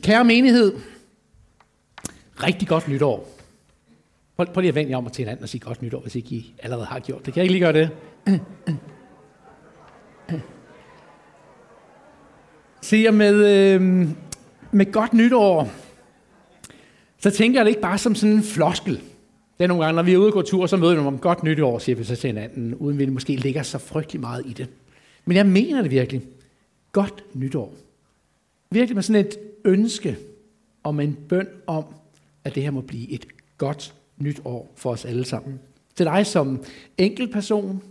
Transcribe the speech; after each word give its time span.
Så 0.00 0.04
kære 0.04 0.24
menighed, 0.24 0.72
rigtig 2.42 2.68
godt 2.68 2.88
nytår. 2.88 3.28
Prøv, 4.36 4.46
prøv 4.46 4.60
lige 4.60 4.68
at 4.68 4.74
vende 4.74 4.90
jer 4.90 4.96
om 4.96 5.10
til 5.10 5.22
hinanden 5.22 5.42
og 5.42 5.48
sige 5.48 5.60
godt 5.60 5.82
nytår, 5.82 6.00
hvis 6.00 6.14
ikke 6.14 6.34
I 6.34 6.54
allerede 6.62 6.86
har 6.86 6.98
gjort 6.98 7.26
det. 7.26 7.34
Kan 7.34 7.40
jeg 7.40 7.44
ikke 7.44 7.52
lige 7.52 7.72
gøre 7.72 7.72
det? 7.72 7.90
Siger 12.82 13.10
med, 13.10 13.34
øh, 13.34 14.08
med 14.72 14.92
godt 14.92 15.14
nytår, 15.14 15.70
så 17.18 17.30
tænker 17.30 17.58
jeg 17.58 17.64
det 17.64 17.70
ikke 17.70 17.82
bare 17.82 17.98
som 17.98 18.14
sådan 18.14 18.36
en 18.36 18.42
floskel. 18.42 18.94
Det 19.58 19.64
er 19.64 19.66
nogle 19.66 19.84
gange, 19.84 19.96
når 19.96 20.02
vi 20.02 20.12
er 20.12 20.18
ude 20.18 20.26
og 20.26 20.32
går 20.32 20.42
tur, 20.42 20.66
så 20.66 20.76
møder 20.76 20.94
vi 20.94 21.00
om 21.00 21.18
godt 21.18 21.42
nytår, 21.42 21.78
siger 21.78 21.96
vi 21.96 22.04
så 22.04 22.16
til 22.16 22.28
hinanden, 22.28 22.74
uden 22.74 22.98
vi 22.98 23.06
måske 23.06 23.36
ligger 23.36 23.62
så 23.62 23.78
frygtelig 23.78 24.20
meget 24.20 24.46
i 24.46 24.52
det. 24.52 24.68
Men 25.24 25.36
jeg 25.36 25.46
mener 25.46 25.82
det 25.82 25.90
virkelig. 25.90 26.22
Godt 26.92 27.24
nytår. 27.34 27.74
Virkelig 28.70 28.94
med 28.94 29.02
sådan 29.02 29.26
et 29.26 29.49
ønske 29.64 30.16
om 30.84 31.00
en 31.00 31.18
bøn 31.28 31.48
om, 31.66 31.84
at 32.44 32.54
det 32.54 32.62
her 32.62 32.70
må 32.70 32.80
blive 32.80 33.10
et 33.10 33.26
godt 33.58 33.94
nyt 34.18 34.40
år 34.44 34.72
for 34.76 34.90
os 34.90 35.04
alle 35.04 35.24
sammen. 35.24 35.60
Til 35.94 36.06
dig 36.06 36.26
som 36.26 36.64
enkeltperson, 36.98 37.82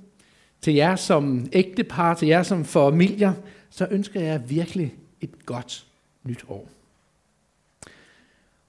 til 0.61 0.73
jer 0.73 0.95
som 0.95 1.47
ægtepar, 1.53 2.13
til 2.13 2.27
jer 2.27 2.43
som 2.43 2.65
familier, 2.65 3.33
så 3.69 3.87
ønsker 3.91 4.21
jeg 4.21 4.49
virkelig 4.49 4.95
et 5.21 5.45
godt 5.45 5.85
nyt 6.23 6.45
år. 6.49 6.69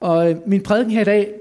Og 0.00 0.30
øh, 0.30 0.48
min 0.48 0.62
prædiken 0.62 0.92
her 0.92 1.00
i 1.00 1.04
dag, 1.04 1.34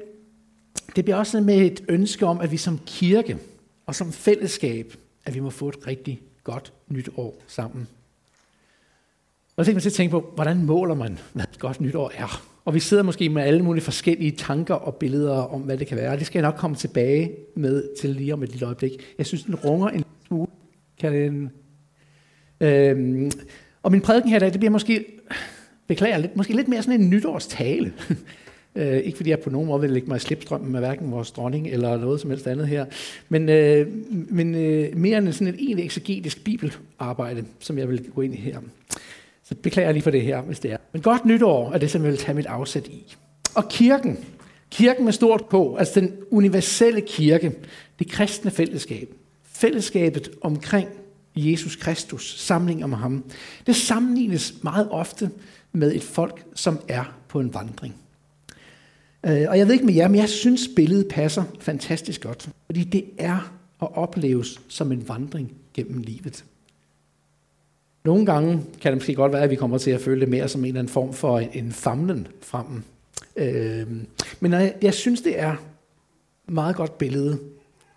det 0.96 1.05
bliver 1.05 1.18
også 1.18 1.41
med 1.41 1.57
et 1.57 1.84
ønske 1.88 2.26
om, 2.26 2.41
at 2.41 2.52
vi 2.52 2.57
som 2.57 2.80
kirke 2.85 3.38
og 3.85 3.96
som 3.96 4.12
fællesskab, 4.12 4.94
at 5.26 5.35
vi 5.35 5.40
må 5.40 5.49
få 5.49 5.70
et 5.70 5.88
rigtig 5.88 6.21
godt 6.44 6.73
nyt 6.88 7.10
år 7.18 7.41
sammen. 7.48 7.88
Og 9.59 9.66
så 9.66 9.70
tænker 9.70 9.76
man 9.76 9.81
til 9.81 9.90
at 9.90 9.94
tænke 9.94 10.12
på, 10.12 10.31
hvordan 10.36 10.66
måler 10.66 10.95
man, 10.95 11.20
hvad 11.34 11.45
et 11.54 11.59
godt 11.59 11.81
nytår 11.81 12.12
er? 12.16 12.44
Og 12.66 12.73
vi 12.73 12.80
sidder 12.80 13.04
måske 13.04 13.30
med 13.30 13.44
alle 13.44 13.63
mulige 13.63 13.84
forskellige 13.84 14.32
tanker 14.32 14.73
og 14.73 14.95
billeder 14.95 15.34
om, 15.34 15.62
hvad 15.62 15.77
det 15.77 15.88
kan 15.88 15.98
være. 15.98 16.18
Det 16.18 16.26
skal 16.26 16.40
jeg 16.40 16.49
nok 16.49 16.55
komme 16.57 16.76
tilbage 16.76 17.32
med 17.55 17.84
til 18.02 18.10
lige 18.10 18.34
om 18.34 18.43
et 18.43 18.49
lille 18.49 18.65
øjeblik. 18.65 18.91
Jeg 19.18 19.26
synes, 19.26 19.43
den 19.43 19.55
runger 19.55 19.87
en 19.87 20.04
smule. 20.27 20.48
Kan 20.99 21.13
den... 21.13 21.49
Øhm, 22.62 23.32
og 23.84 23.91
min 23.91 24.02
prædiken 24.02 24.30
her 24.30 24.37
i 24.37 24.40
dag, 24.40 24.52
det 24.52 24.60
bliver 24.60 24.71
måske, 24.71 25.05
beklager 25.87 26.18
lidt, 26.18 26.35
måske 26.35 26.54
lidt 26.54 26.68
mere 26.68 26.84
sådan 26.84 27.02
en 27.02 27.10
nytårstale. 27.10 27.93
Øh, 28.76 28.98
ikke 28.98 29.18
fordi 29.18 29.30
jeg 29.30 29.40
på 29.40 29.49
nogen 29.49 29.68
måde 29.68 29.82
vil 29.82 29.90
lægge 29.90 30.07
mig 30.07 30.15
i 30.15 30.20
slipstrømmen 30.20 30.71
med 30.71 30.80
hverken 30.80 31.12
vores 31.12 31.32
dronning 31.32 31.68
eller 31.68 31.98
noget 31.98 32.21
som 32.21 32.30
helst 32.30 32.48
andet 32.48 32.68
her. 32.68 32.85
Men, 33.30 33.49
øh, 33.49 33.87
men 34.10 34.55
øh, 34.55 34.98
mere 34.98 35.18
end 35.18 35.32
sådan 35.32 35.54
et 35.54 35.60
egentlig 35.60 35.85
eksegetisk 35.85 36.43
bibelarbejde, 36.43 37.46
som 37.60 37.77
jeg 37.77 37.90
vil 37.90 38.12
gå 38.15 38.21
ind 38.21 38.34
i 38.34 38.37
her. 38.37 38.60
Så 39.50 39.55
beklager 39.55 39.92
lige 39.92 40.04
for 40.04 40.12
det 40.12 40.22
her, 40.22 40.42
hvis 40.42 40.60
det 40.60 40.72
er. 40.72 40.78
Men 40.94 41.02
godt 41.02 41.26
nytår 41.26 41.72
er 41.72 41.78
det, 41.78 41.92
som 41.92 42.04
jeg 42.04 42.12
vil 42.12 42.20
tage 42.20 42.36
mit 42.36 42.46
afsæt 42.46 42.88
i. 42.88 43.16
Og 43.55 43.70
kirken, 43.70 44.18
kirken 44.72 45.05
med 45.05 45.14
stort 45.14 45.50
K, 45.50 45.80
altså 45.80 46.00
den 46.00 46.14
universelle 46.32 47.02
kirke, 47.02 47.52
det 48.00 48.12
kristne 48.12 48.52
fællesskab, 48.52 49.14
fællesskabet 49.44 50.32
omkring 50.42 50.90
Jesus 51.36 51.76
Kristus, 51.76 52.40
samling 52.40 52.84
om 52.84 52.94
ham, 52.94 53.24
det 53.68 53.76
sammenlignes 53.76 54.54
meget 54.64 54.88
ofte 54.92 55.32
med 55.72 55.96
et 55.96 56.04
folk, 56.04 56.46
som 56.55 56.80
er 56.88 57.16
på 57.27 57.40
en 57.40 57.54
vandring. 57.54 57.96
Øh, 59.26 59.46
og 59.50 59.58
jeg 59.58 59.68
ved 59.68 59.74
ikke 59.74 59.86
med 59.86 59.94
jer, 59.94 60.08
men 60.08 60.20
jeg 60.20 60.30
synes 60.30 60.70
billedet 60.76 61.08
passer 61.08 61.44
fantastisk 61.60 62.22
godt. 62.22 62.50
Fordi 62.66 62.84
det 62.84 63.05
er 63.18 63.54
at 63.82 63.88
opleves 63.96 64.62
som 64.68 64.92
en 64.92 65.08
vandring 65.08 65.52
gennem 65.74 65.97
livet. 65.97 66.46
Nogle 68.09 68.25
gange 68.25 68.62
kan 68.81 68.91
det 68.91 69.02
måske 69.02 69.16
godt 69.16 69.31
være, 69.31 69.41
at 69.41 69.50
vi 69.50 69.56
kommer 69.56 69.78
til 69.78 69.91
at 69.91 70.02
føle 70.02 70.22
det 70.22 70.29
mere 70.29 70.47
som 70.47 70.62
en 70.62 70.68
eller 70.68 70.79
anden 70.79 70.94
form 70.94 71.13
for 71.13 71.40
en 71.40 71.72
famlen 71.72 72.28
frem. 72.41 72.84
Øh, 73.35 73.88
men 74.40 74.52
jeg, 74.52 74.74
jeg 74.81 74.94
synes, 74.94 75.22
det 75.22 75.40
er 75.40 75.56
meget 76.47 76.75
godt 76.75 76.97
billede. 76.97 77.40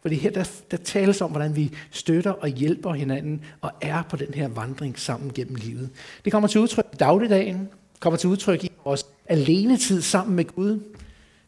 Fordi 0.02 0.14
her 0.14 0.30
der, 0.30 0.50
der 0.70 0.77
tales 0.77 1.20
om, 1.20 1.30
hvordan 1.30 1.56
vi 1.56 1.70
støtter 1.90 2.30
og 2.30 2.48
hjælper 2.48 2.92
hinanden 2.92 3.40
og 3.61 3.70
er 3.80 4.02
på 4.11 4.17
den 4.17 4.34
her 4.34 4.48
vandring 4.48 4.98
sammen 4.98 5.33
gennem 5.34 5.55
livet. 5.55 5.90
Det 6.24 6.33
kommer 6.33 6.48
til 6.48 6.61
udtryk 6.61 6.86
i 6.92 6.96
dagligdagen, 6.96 7.68
kommer 8.00 8.17
til 8.17 8.29
udtryk 8.29 8.64
i 8.64 8.70
vores 8.84 9.06
alenetid 9.27 10.00
sammen 10.00 10.36
med 10.36 10.44
Gud. 10.44 10.80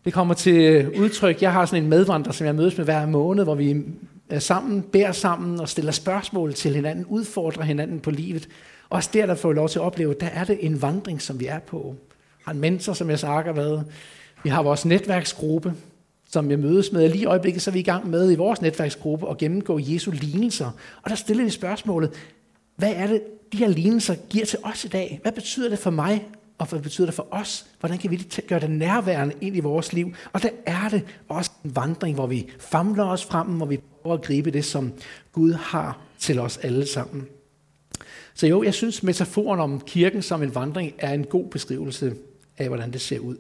Det 0.04 0.12
kommer 0.12 0.34
til 0.34 0.88
udtryk, 1.00 1.42
jeg 1.42 1.52
har 1.52 1.66
sådan 1.66 1.82
en 1.82 1.90
medvandrer, 1.90 2.32
som 2.32 2.46
jeg 2.46 2.54
mødes 2.54 2.76
med 2.76 2.84
hver 2.84 3.06
måned, 3.06 3.44
hvor 3.44 3.54
vi 3.54 3.84
sammen, 4.38 4.82
bærer 4.82 5.12
sammen 5.12 5.60
og 5.60 5.68
stiller 5.68 5.92
spørgsmål 5.92 6.54
til 6.54 6.74
hinanden, 6.74 7.06
udfordrer 7.06 7.62
hinanden 7.62 8.00
på 8.00 8.10
livet. 8.10 8.48
Også 8.90 9.10
der, 9.12 9.26
der 9.26 9.34
får 9.34 9.52
lov 9.52 9.68
til 9.68 9.78
at 9.78 9.84
opleve, 9.84 10.14
der 10.20 10.26
er 10.26 10.44
det 10.44 10.58
en 10.60 10.82
vandring, 10.82 11.22
som 11.22 11.40
vi 11.40 11.46
er 11.46 11.58
på. 11.58 11.94
Har 12.44 12.52
en 12.52 12.60
mentor, 12.60 12.92
som 12.92 13.10
jeg 13.10 13.18
har 13.18 13.52
været. 13.52 13.84
Vi 14.42 14.50
har 14.50 14.62
vores 14.62 14.84
netværksgruppe, 14.84 15.74
som 16.30 16.50
jeg 16.50 16.58
mødes 16.58 16.92
med. 16.92 17.08
Lige 17.08 17.22
i 17.22 17.24
øjeblikket 17.24 17.62
så 17.62 17.70
er 17.70 17.72
vi 17.72 17.78
i 17.78 17.82
gang 17.82 18.10
med 18.10 18.32
i 18.32 18.34
vores 18.34 18.62
netværksgruppe 18.62 19.30
at 19.30 19.38
gennemgå 19.38 19.78
Jesu 19.82 20.10
lignelser. 20.10 20.70
Og 21.02 21.10
der 21.10 21.16
stiller 21.16 21.44
vi 21.44 21.50
spørgsmålet, 21.50 22.10
hvad 22.76 22.92
er 22.96 23.06
det, 23.06 23.22
de 23.52 23.56
her 23.56 23.68
lignelser 23.68 24.14
giver 24.30 24.46
til 24.46 24.58
os 24.62 24.84
i 24.84 24.88
dag? 24.88 25.18
Hvad 25.22 25.32
betyder 25.32 25.68
det 25.68 25.78
for 25.78 25.90
mig 25.90 26.28
og 26.58 26.66
hvad 26.66 26.80
betyder 26.80 27.06
det 27.06 27.14
for 27.14 27.26
os? 27.30 27.66
Hvordan 27.80 27.98
kan 27.98 28.10
vi 28.10 28.26
gøre 28.48 28.60
det 28.60 28.70
nærværende 28.70 29.34
ind 29.40 29.56
i 29.56 29.60
vores 29.60 29.92
liv? 29.92 30.14
Og 30.32 30.42
der 30.42 30.48
er 30.66 30.88
det 30.88 31.02
også 31.28 31.50
en 31.64 31.76
vandring, 31.76 32.14
hvor 32.14 32.26
vi 32.26 32.50
famler 32.58 33.04
os 33.04 33.24
frem, 33.24 33.46
hvor 33.46 33.66
vi 33.66 33.80
at 34.12 34.22
gribe 34.22 34.50
det, 34.50 34.64
som 34.64 34.92
Gud 35.32 35.52
har 35.52 36.00
til 36.18 36.38
os 36.38 36.56
alle 36.56 36.86
sammen. 36.86 37.28
Så 38.34 38.46
jo, 38.46 38.62
jeg 38.62 38.74
synes, 38.74 39.02
metaforen 39.02 39.60
om 39.60 39.80
kirken 39.80 40.22
som 40.22 40.42
en 40.42 40.54
vandring 40.54 40.92
er 40.98 41.12
en 41.12 41.24
god 41.24 41.50
beskrivelse 41.50 42.16
af, 42.58 42.68
hvordan 42.68 42.92
det 42.92 43.00
ser 43.00 43.18
ud. 43.18 43.36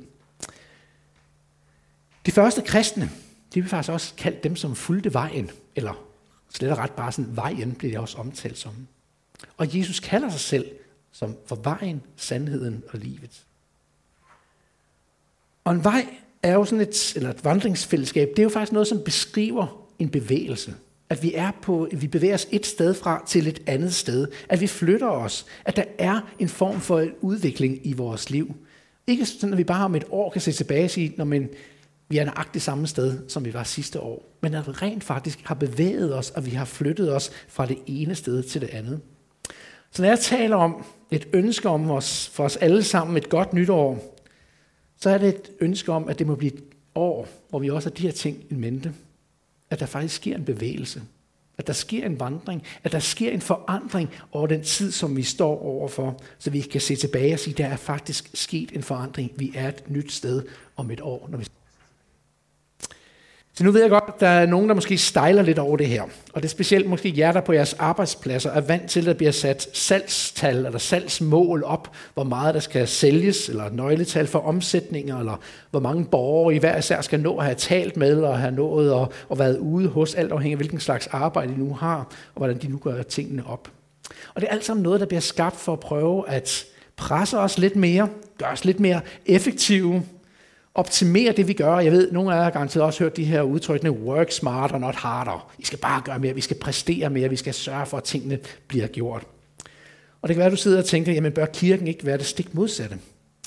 De 2.26 2.32
første 2.32 2.62
kristne, 2.62 3.10
de 3.54 3.60
blev 3.60 3.68
faktisk 3.68 3.92
også 3.92 4.14
kaldt 4.16 4.44
dem, 4.44 4.56
som 4.56 4.76
fulgte 4.76 5.14
vejen, 5.14 5.50
eller 5.76 6.04
slet 6.54 6.70
og 6.70 6.78
ret 6.78 6.92
bare 6.92 7.12
sådan, 7.12 7.36
vejen 7.36 7.72
blev 7.72 7.90
det 7.90 7.98
også 7.98 8.18
omtalt 8.18 8.58
som. 8.58 8.72
Og 9.56 9.78
Jesus 9.78 10.00
kalder 10.00 10.30
sig 10.30 10.40
selv 10.40 10.66
som 11.12 11.36
for 11.46 11.56
vejen, 11.56 12.02
sandheden 12.16 12.82
og 12.92 12.98
livet. 12.98 13.44
Og 15.64 15.72
en 15.72 15.84
vej 15.84 16.06
er 16.42 16.52
jo 16.52 16.64
sådan 16.64 16.80
et, 16.80 17.16
eller 17.16 17.30
et 17.30 17.44
vandringsfællesskab, 17.44 18.28
det 18.28 18.38
er 18.38 18.42
jo 18.42 18.48
faktisk 18.48 18.72
noget, 18.72 18.88
som 18.88 19.02
beskriver 19.04 19.83
en 19.98 20.08
bevægelse. 20.08 20.74
At 21.08 21.22
vi, 21.22 21.34
er 21.34 21.50
på, 21.62 21.88
vi 21.92 22.06
bevæger 22.06 22.34
os 22.34 22.48
et 22.50 22.66
sted 22.66 22.94
fra 22.94 23.24
til 23.26 23.46
et 23.46 23.62
andet 23.66 23.94
sted. 23.94 24.28
At 24.48 24.60
vi 24.60 24.66
flytter 24.66 25.08
os. 25.08 25.46
At 25.64 25.76
der 25.76 25.84
er 25.98 26.20
en 26.38 26.48
form 26.48 26.80
for 26.80 27.06
udvikling 27.20 27.86
i 27.86 27.92
vores 27.92 28.30
liv. 28.30 28.54
Ikke 29.06 29.26
sådan, 29.26 29.52
at 29.52 29.58
vi 29.58 29.64
bare 29.64 29.84
om 29.84 29.94
et 29.94 30.04
år 30.10 30.30
kan 30.30 30.40
se 30.40 30.52
tilbage 30.52 30.84
og 30.84 30.90
sige, 30.90 31.14
når 31.16 31.24
man, 31.24 31.48
vi 32.08 32.18
er 32.18 32.24
nøjagtigt 32.24 32.64
samme 32.64 32.86
sted, 32.86 33.28
som 33.28 33.44
vi 33.44 33.54
var 33.54 33.64
sidste 33.64 34.00
år. 34.00 34.36
Men 34.40 34.54
at 34.54 34.66
vi 34.66 34.72
rent 34.72 35.04
faktisk 35.04 35.40
har 35.44 35.54
bevæget 35.54 36.14
os, 36.14 36.30
og 36.30 36.46
vi 36.46 36.50
har 36.50 36.64
flyttet 36.64 37.14
os 37.14 37.30
fra 37.48 37.66
det 37.66 37.78
ene 37.86 38.14
sted 38.14 38.42
til 38.42 38.60
det 38.60 38.70
andet. 38.70 39.00
Så 39.90 40.02
når 40.02 40.08
jeg 40.08 40.18
taler 40.18 40.56
om 40.56 40.84
et 41.10 41.28
ønske 41.32 41.68
om 41.68 41.90
os, 41.90 42.28
for 42.28 42.44
os 42.44 42.56
alle 42.56 42.82
sammen 42.82 43.16
et 43.16 43.28
godt 43.28 43.52
nytår, 43.52 44.16
så 45.00 45.10
er 45.10 45.18
det 45.18 45.28
et 45.28 45.50
ønske 45.60 45.92
om, 45.92 46.08
at 46.08 46.18
det 46.18 46.26
må 46.26 46.34
blive 46.34 46.52
et 46.52 46.62
år, 46.94 47.28
hvor 47.50 47.58
vi 47.58 47.70
også 47.70 47.88
har 47.88 47.94
de 47.94 48.02
her 48.02 48.12
ting 48.12 48.44
i 48.50 48.54
mente. 48.54 48.92
At 49.70 49.80
der 49.80 49.86
faktisk 49.86 50.14
sker 50.14 50.34
en 50.36 50.44
bevægelse. 50.44 51.02
At 51.58 51.66
der 51.66 51.72
sker 51.72 52.06
en 52.06 52.20
vandring. 52.20 52.62
At 52.84 52.92
der 52.92 52.98
sker 52.98 53.30
en 53.30 53.40
forandring 53.40 54.10
over 54.32 54.46
den 54.46 54.62
tid, 54.62 54.92
som 54.92 55.16
vi 55.16 55.22
står 55.22 55.62
overfor. 55.62 56.20
Så 56.38 56.50
vi 56.50 56.60
kan 56.60 56.80
se 56.80 56.96
tilbage 56.96 57.34
og 57.34 57.38
sige, 57.38 57.54
at 57.54 57.58
der 57.58 57.66
er 57.66 57.76
faktisk 57.76 58.30
sket 58.34 58.72
en 58.72 58.82
forandring. 58.82 59.30
Vi 59.36 59.52
er 59.54 59.68
et 59.68 59.90
nyt 59.90 60.12
sted 60.12 60.42
om 60.76 60.90
et 60.90 61.00
år, 61.00 61.28
når 61.30 61.38
vi 61.38 61.46
så 63.56 63.64
nu 63.64 63.70
ved 63.70 63.80
jeg 63.80 63.90
godt, 63.90 64.04
at 64.08 64.20
der 64.20 64.28
er 64.28 64.46
nogen, 64.46 64.68
der 64.68 64.74
måske 64.74 64.98
stejler 64.98 65.42
lidt 65.42 65.58
over 65.58 65.76
det 65.76 65.86
her. 65.86 66.02
Og 66.02 66.42
det 66.42 66.44
er 66.44 66.48
specielt 66.48 66.88
måske 66.88 67.14
jer, 67.16 67.32
der 67.32 67.40
på 67.40 67.52
jeres 67.52 67.74
arbejdspladser 67.74 68.50
er 68.50 68.60
vant 68.60 68.90
til, 68.90 69.00
at 69.00 69.06
der 69.06 69.14
bliver 69.14 69.32
sat 69.32 69.68
salgstal 69.72 70.66
eller 70.66 70.78
salgsmål 70.78 71.62
op, 71.64 71.90
hvor 72.14 72.24
meget 72.24 72.54
der 72.54 72.60
skal 72.60 72.88
sælges, 72.88 73.48
eller 73.48 73.70
nøgletal 73.70 74.26
for 74.26 74.38
omsætninger, 74.38 75.18
eller 75.18 75.40
hvor 75.70 75.80
mange 75.80 76.04
borgere 76.04 76.54
i 76.54 76.58
hver 76.58 76.78
især 76.78 77.00
skal 77.00 77.20
nå 77.20 77.36
at 77.36 77.44
have 77.44 77.54
talt 77.54 77.96
med, 77.96 78.22
og 78.22 78.38
have 78.38 78.52
nået 78.52 78.92
og, 78.92 79.12
og 79.28 79.38
været 79.38 79.58
ude 79.58 79.88
hos, 79.88 80.14
alt 80.14 80.32
afhængig 80.32 80.54
af 80.54 80.58
hvilken 80.58 80.80
slags 80.80 81.06
arbejde 81.06 81.52
de 81.52 81.58
nu 81.58 81.74
har, 81.74 81.96
og 82.34 82.38
hvordan 82.38 82.58
de 82.58 82.68
nu 82.68 82.76
gør 82.76 83.02
tingene 83.02 83.46
op. 83.46 83.70
Og 84.34 84.40
det 84.40 84.48
er 84.48 84.52
alt 84.52 84.64
sammen 84.64 84.82
noget, 84.82 85.00
der 85.00 85.06
bliver 85.06 85.20
skabt 85.20 85.56
for 85.56 85.72
at 85.72 85.80
prøve 85.80 86.28
at 86.28 86.64
presse 86.96 87.38
os 87.38 87.58
lidt 87.58 87.76
mere, 87.76 88.08
gøre 88.38 88.50
os 88.50 88.64
lidt 88.64 88.80
mere 88.80 89.00
effektive, 89.26 90.02
optimere 90.74 91.32
det, 91.32 91.48
vi 91.48 91.52
gør. 91.52 91.78
Jeg 91.78 91.92
ved, 91.92 92.12
nogle 92.12 92.32
af 92.32 92.36
jer 92.36 92.42
har 92.42 92.50
garanteret 92.50 92.84
også 92.84 93.04
hørt 93.04 93.16
de 93.16 93.24
her 93.24 93.42
udtrykkene, 93.42 93.90
work 93.90 94.32
smarter, 94.32 94.78
not 94.78 94.94
harder. 94.94 95.52
Vi 95.58 95.64
skal 95.64 95.78
bare 95.78 96.02
gøre 96.04 96.18
mere, 96.18 96.34
vi 96.34 96.40
skal 96.40 96.56
præstere 96.58 97.10
mere, 97.10 97.28
vi 97.28 97.36
skal 97.36 97.54
sørge 97.54 97.86
for, 97.86 97.96
at 97.96 98.04
tingene 98.04 98.38
bliver 98.68 98.86
gjort. 98.86 99.26
Og 100.22 100.28
det 100.28 100.34
kan 100.34 100.38
være, 100.38 100.46
at 100.46 100.52
du 100.52 100.56
sidder 100.56 100.78
og 100.78 100.84
tænker, 100.84 101.12
jamen 101.12 101.32
bør 101.32 101.46
kirken 101.46 101.86
ikke 101.86 102.06
være 102.06 102.18
det 102.18 102.26
stik 102.26 102.54
modsatte? 102.54 102.98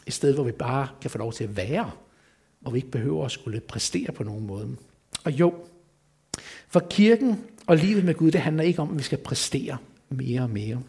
Et 0.07 0.13
sted, 0.13 0.33
hvor 0.33 0.43
vi 0.43 0.51
bare 0.51 0.87
kan 1.01 1.09
få 1.09 1.17
lov 1.17 1.33
til 1.33 1.43
at 1.43 1.57
være, 1.57 1.91
og 2.65 2.73
vi 2.73 2.77
ikke 2.77 2.91
behøver 2.91 3.25
at 3.25 3.31
skulle 3.31 3.59
præstere 3.59 4.11
på 4.11 4.23
nogen 4.23 4.47
måde. 4.47 4.75
Og 5.23 5.31
jo, 5.31 5.53
for 6.69 6.79
kirken 6.79 7.39
og 7.67 7.77
livet 7.77 8.05
med 8.05 8.13
Gud, 8.13 8.31
det 8.31 8.41
handler 8.41 8.63
ikke 8.63 8.81
om, 8.81 8.89
at 8.89 8.97
vi 8.97 9.03
skal 9.03 9.17
præstere 9.17 9.77
mere 10.09 10.41
og 10.41 10.49
mere. 10.49 10.81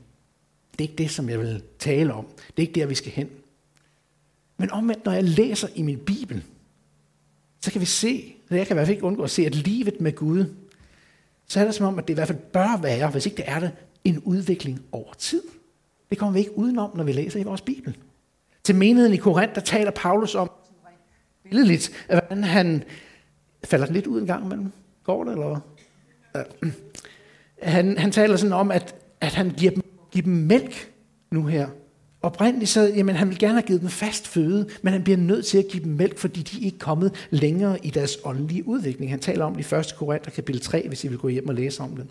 Det 0.73 0.85
er 0.85 0.88
ikke 0.90 1.02
det, 1.02 1.11
som 1.11 1.29
jeg 1.29 1.40
vil 1.40 1.62
tale 1.79 2.12
om. 2.12 2.26
Det 2.46 2.62
er 2.62 2.67
ikke 2.67 2.81
der, 2.81 2.87
vi 2.87 2.94
skal 2.94 3.12
hen. 3.12 3.29
Men 4.58 4.70
omvendt, 4.70 5.05
når 5.05 5.12
jeg 5.12 5.25
læser 5.25 5.69
i 5.75 5.82
min 5.82 5.99
Bibel, 5.99 6.44
så 7.60 7.72
kan 7.72 7.81
vi 7.81 7.87
se, 7.87 8.34
jeg 8.50 8.66
kan 8.66 8.75
i 8.75 8.76
hvert 8.76 8.87
fald 8.87 8.96
ikke 8.96 9.06
undgå 9.06 9.22
at 9.22 9.31
se, 9.31 9.46
at 9.46 9.55
livet 9.55 10.00
med 10.00 10.12
Gud, 10.12 10.55
så 11.46 11.60
er 11.60 11.64
det 11.64 11.75
som 11.75 11.87
om, 11.87 11.99
at 11.99 12.08
det 12.08 12.14
i 12.14 12.14
hvert 12.14 12.28
fald 12.28 12.38
bør 12.38 12.81
være, 12.82 13.10
hvis 13.10 13.26
ikke 13.26 13.37
det 13.37 13.44
er 13.49 13.60
det, 13.60 13.70
en 14.05 14.19
udvikling 14.19 14.82
over 14.93 15.12
tid. 15.12 15.43
Det 16.10 16.19
kommer 16.19 16.32
vi 16.32 16.38
ikke 16.38 16.58
udenom, 16.58 16.96
når 16.96 17.05
vi 17.05 17.12
læser 17.12 17.40
i 17.40 17.43
vores 17.43 17.60
Bibel. 17.60 17.96
Til 18.64 18.75
menigheden 18.75 19.14
i 19.14 19.16
Korinth, 19.16 19.55
der 19.55 19.60
taler 19.60 19.90
Paulus 19.90 20.34
om, 20.34 20.50
billedligt, 21.44 22.06
hvordan 22.06 22.44
han 22.44 22.84
falder 23.64 23.93
lidt 23.93 24.06
ud 24.06 24.20
en 24.20 24.26
gang 24.26 24.44
imellem. 24.44 24.72
Går 25.04 25.25
det, 25.25 25.32
eller 25.32 25.61
hvad? 26.32 26.70
Han, 27.62 27.99
han 27.99 28.11
taler 28.11 28.37
sådan 28.37 28.52
om, 28.52 28.70
at, 28.70 28.94
at 29.20 29.34
han 29.34 29.50
giver 29.50 29.72
dem, 29.72 29.82
giver 30.11 30.22
dem 30.22 30.32
mælk 30.32 30.93
nu 31.31 31.46
her. 31.46 31.69
Oprindeligt 32.23 32.70
så, 32.70 32.93
jamen 32.97 33.15
han 33.15 33.29
vil 33.29 33.38
gerne 33.38 33.55
have 33.55 33.67
givet 33.67 33.81
dem 33.81 33.88
fast 33.88 34.29
føde, 34.29 34.69
men 34.82 34.93
han 34.93 35.03
bliver 35.05 35.17
nødt 35.17 35.47
til 35.47 35.59
at 35.59 35.69
give 35.70 35.85
dem 35.85 35.93
mælk, 35.93 36.19
fordi 36.19 36.43
de 36.43 36.65
ikke 36.65 36.75
er 36.75 36.79
kommet 36.79 37.15
længere 37.31 37.87
i 37.87 37.91
deres 37.91 38.19
åndelige 38.25 38.69
udvikling. 38.69 39.11
Han 39.11 39.20
taler 39.20 39.44
om 39.44 39.55
det 39.55 39.73
i 39.73 39.75
1. 39.75 39.94
Korinther 39.97 40.31
kapitel 40.31 40.61
3, 40.61 40.88
hvis 40.88 41.05
I 41.05 41.09
vil 41.09 41.19
gå 41.19 41.29
hjem 41.29 41.49
og 41.49 41.55
læse 41.55 41.82
om 41.82 41.97
det. 41.97 42.06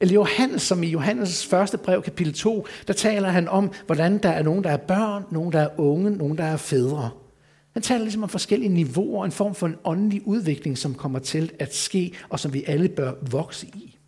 Eller 0.00 0.14
Johannes, 0.14 0.62
som 0.62 0.82
i 0.82 0.94
Johannes' 0.94 1.48
første 1.48 1.78
brev, 1.78 2.02
kapitel 2.02 2.32
2, 2.32 2.66
der 2.86 2.92
taler 2.92 3.28
han 3.28 3.48
om, 3.48 3.70
hvordan 3.86 4.18
der 4.18 4.28
er 4.28 4.42
nogen, 4.42 4.64
der 4.64 4.70
er 4.70 4.76
børn, 4.76 5.24
nogen, 5.30 5.52
der 5.52 5.60
er 5.60 5.80
unge, 5.80 6.10
nogen, 6.10 6.38
der 6.38 6.44
er 6.44 6.56
fædre. 6.56 7.10
Han 7.72 7.82
taler 7.82 8.02
ligesom 8.02 8.22
om 8.22 8.28
forskellige 8.28 8.68
niveauer, 8.68 9.24
en 9.24 9.32
form 9.32 9.54
for 9.54 9.66
en 9.66 9.76
åndelig 9.84 10.22
udvikling, 10.26 10.78
som 10.78 10.94
kommer 10.94 11.18
til 11.18 11.50
at 11.58 11.74
ske, 11.74 12.12
og 12.28 12.40
som 12.40 12.54
vi 12.54 12.64
alle 12.66 12.88
bør 12.88 13.12
vokse 13.30 13.66
i. 13.66 13.98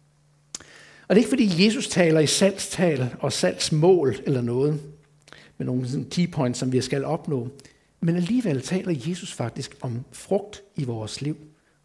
Og 1.09 1.17
det 1.17 1.23
er 1.23 1.27
ikke 1.27 1.29
fordi 1.29 1.67
Jesus 1.67 1.89
taler 1.89 2.21
i 2.21 2.27
salgstal 2.27 3.09
og 3.21 3.33
salgsmål 3.33 4.17
eller 4.27 4.41
noget, 4.41 4.81
med 5.61 5.67
nogle 5.67 6.07
key 6.11 6.31
points, 6.31 6.59
som 6.59 6.73
vi 6.73 6.81
skal 6.81 7.05
opnå. 7.05 7.49
Men 8.01 8.17
alligevel 8.17 8.63
taler 8.63 8.95
Jesus 9.09 9.33
faktisk 9.33 9.77
om 9.81 10.05
frugt 10.13 10.63
i 10.77 10.85
vores 10.85 11.21
liv. 11.21 11.37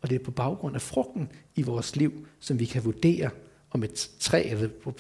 Og 0.01 0.10
det 0.10 0.16
er 0.16 0.24
på 0.24 0.31
baggrund 0.31 0.75
af 0.75 0.81
frugten 0.81 1.30
i 1.56 1.62
vores 1.62 1.95
liv, 1.95 2.27
som 2.39 2.60
vi 2.60 2.66
kan 2.66 2.86
vurdere, 2.86 3.30
om 3.72 3.83
et 3.83 4.10
træ, 4.19 4.44
eller 4.50 4.69
på 4.83 4.92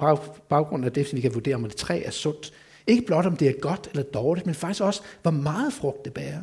baggrund 0.49 0.85
af 0.85 0.91
det, 0.91 1.07
som 1.07 1.17
vi 1.17 1.21
kan 1.21 1.33
vurdere, 1.33 1.55
om 1.55 1.65
et 1.65 1.75
træ 1.75 2.01
er 2.05 2.11
sundt. 2.11 2.53
Ikke 2.87 3.05
blot 3.05 3.25
om 3.25 3.37
det 3.37 3.47
er 3.47 3.59
godt 3.61 3.87
eller 3.91 4.03
dårligt, 4.03 4.45
men 4.45 4.55
faktisk 4.55 4.81
også, 4.81 5.01
hvor 5.21 5.31
meget 5.31 5.73
frugt 5.73 6.05
det 6.05 6.13
bærer. 6.13 6.41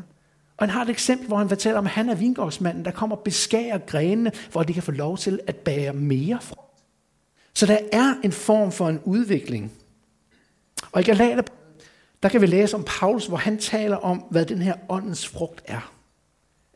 Og 0.57 0.67
han 0.67 0.71
har 0.71 0.83
et 0.83 0.91
eksempel, 0.91 1.27
hvor 1.27 1.37
han 1.37 1.49
fortæller 1.49 1.79
om, 1.79 1.87
at 1.87 1.93
han 1.93 2.09
er 2.09 2.15
vingårdsmanden, 2.15 2.85
der 2.85 2.91
kommer 2.91 3.17
og 3.17 3.23
beskærer 3.25 3.79
grenene, 3.79 4.33
hvor 4.53 4.63
de 4.63 4.73
kan 4.73 4.83
få 4.83 4.93
lov 4.93 5.19
til 5.19 5.41
at 5.47 5.57
bære 5.57 5.93
mere 5.93 6.39
frugt. 6.41 6.83
Så 7.55 7.67
der 7.67 7.79
er 7.93 8.15
en 8.25 8.33
form 8.33 8.73
for 8.73 8.89
en 8.89 9.01
udvikling. 9.05 9.73
Og 10.93 11.01
i 11.01 11.05
Galater, 11.05 11.43
der 12.23 12.29
kan 12.29 12.41
vi 12.41 12.47
læse 12.47 12.77
om 12.77 12.85
Paulus, 12.87 13.27
hvor 13.27 13.37
han 13.37 13.59
taler 13.59 13.97
om, 13.97 14.19
hvad 14.31 14.47
den 14.47 14.63
her 14.63 14.75
åndens 14.89 15.29
frugt 15.29 15.63
er. 15.65 15.93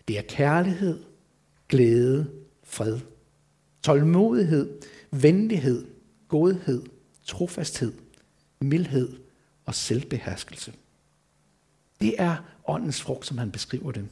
Det 0.09 0.19
er 0.19 0.23
kærlighed, 0.29 1.05
glæde, 1.69 2.31
fred, 2.65 2.99
tålmodighed, 3.83 4.71
venlighed, 5.11 5.87
godhed, 6.29 6.83
trofasthed, 7.25 7.93
mildhed 8.61 9.13
og 9.65 9.75
selvbeherskelse. 9.75 10.73
Det 12.01 12.15
er 12.19 12.37
åndens 12.67 13.03
frugt, 13.03 13.27
som 13.27 13.39
han 13.39 13.51
beskriver 13.51 13.93
det. 13.93 14.09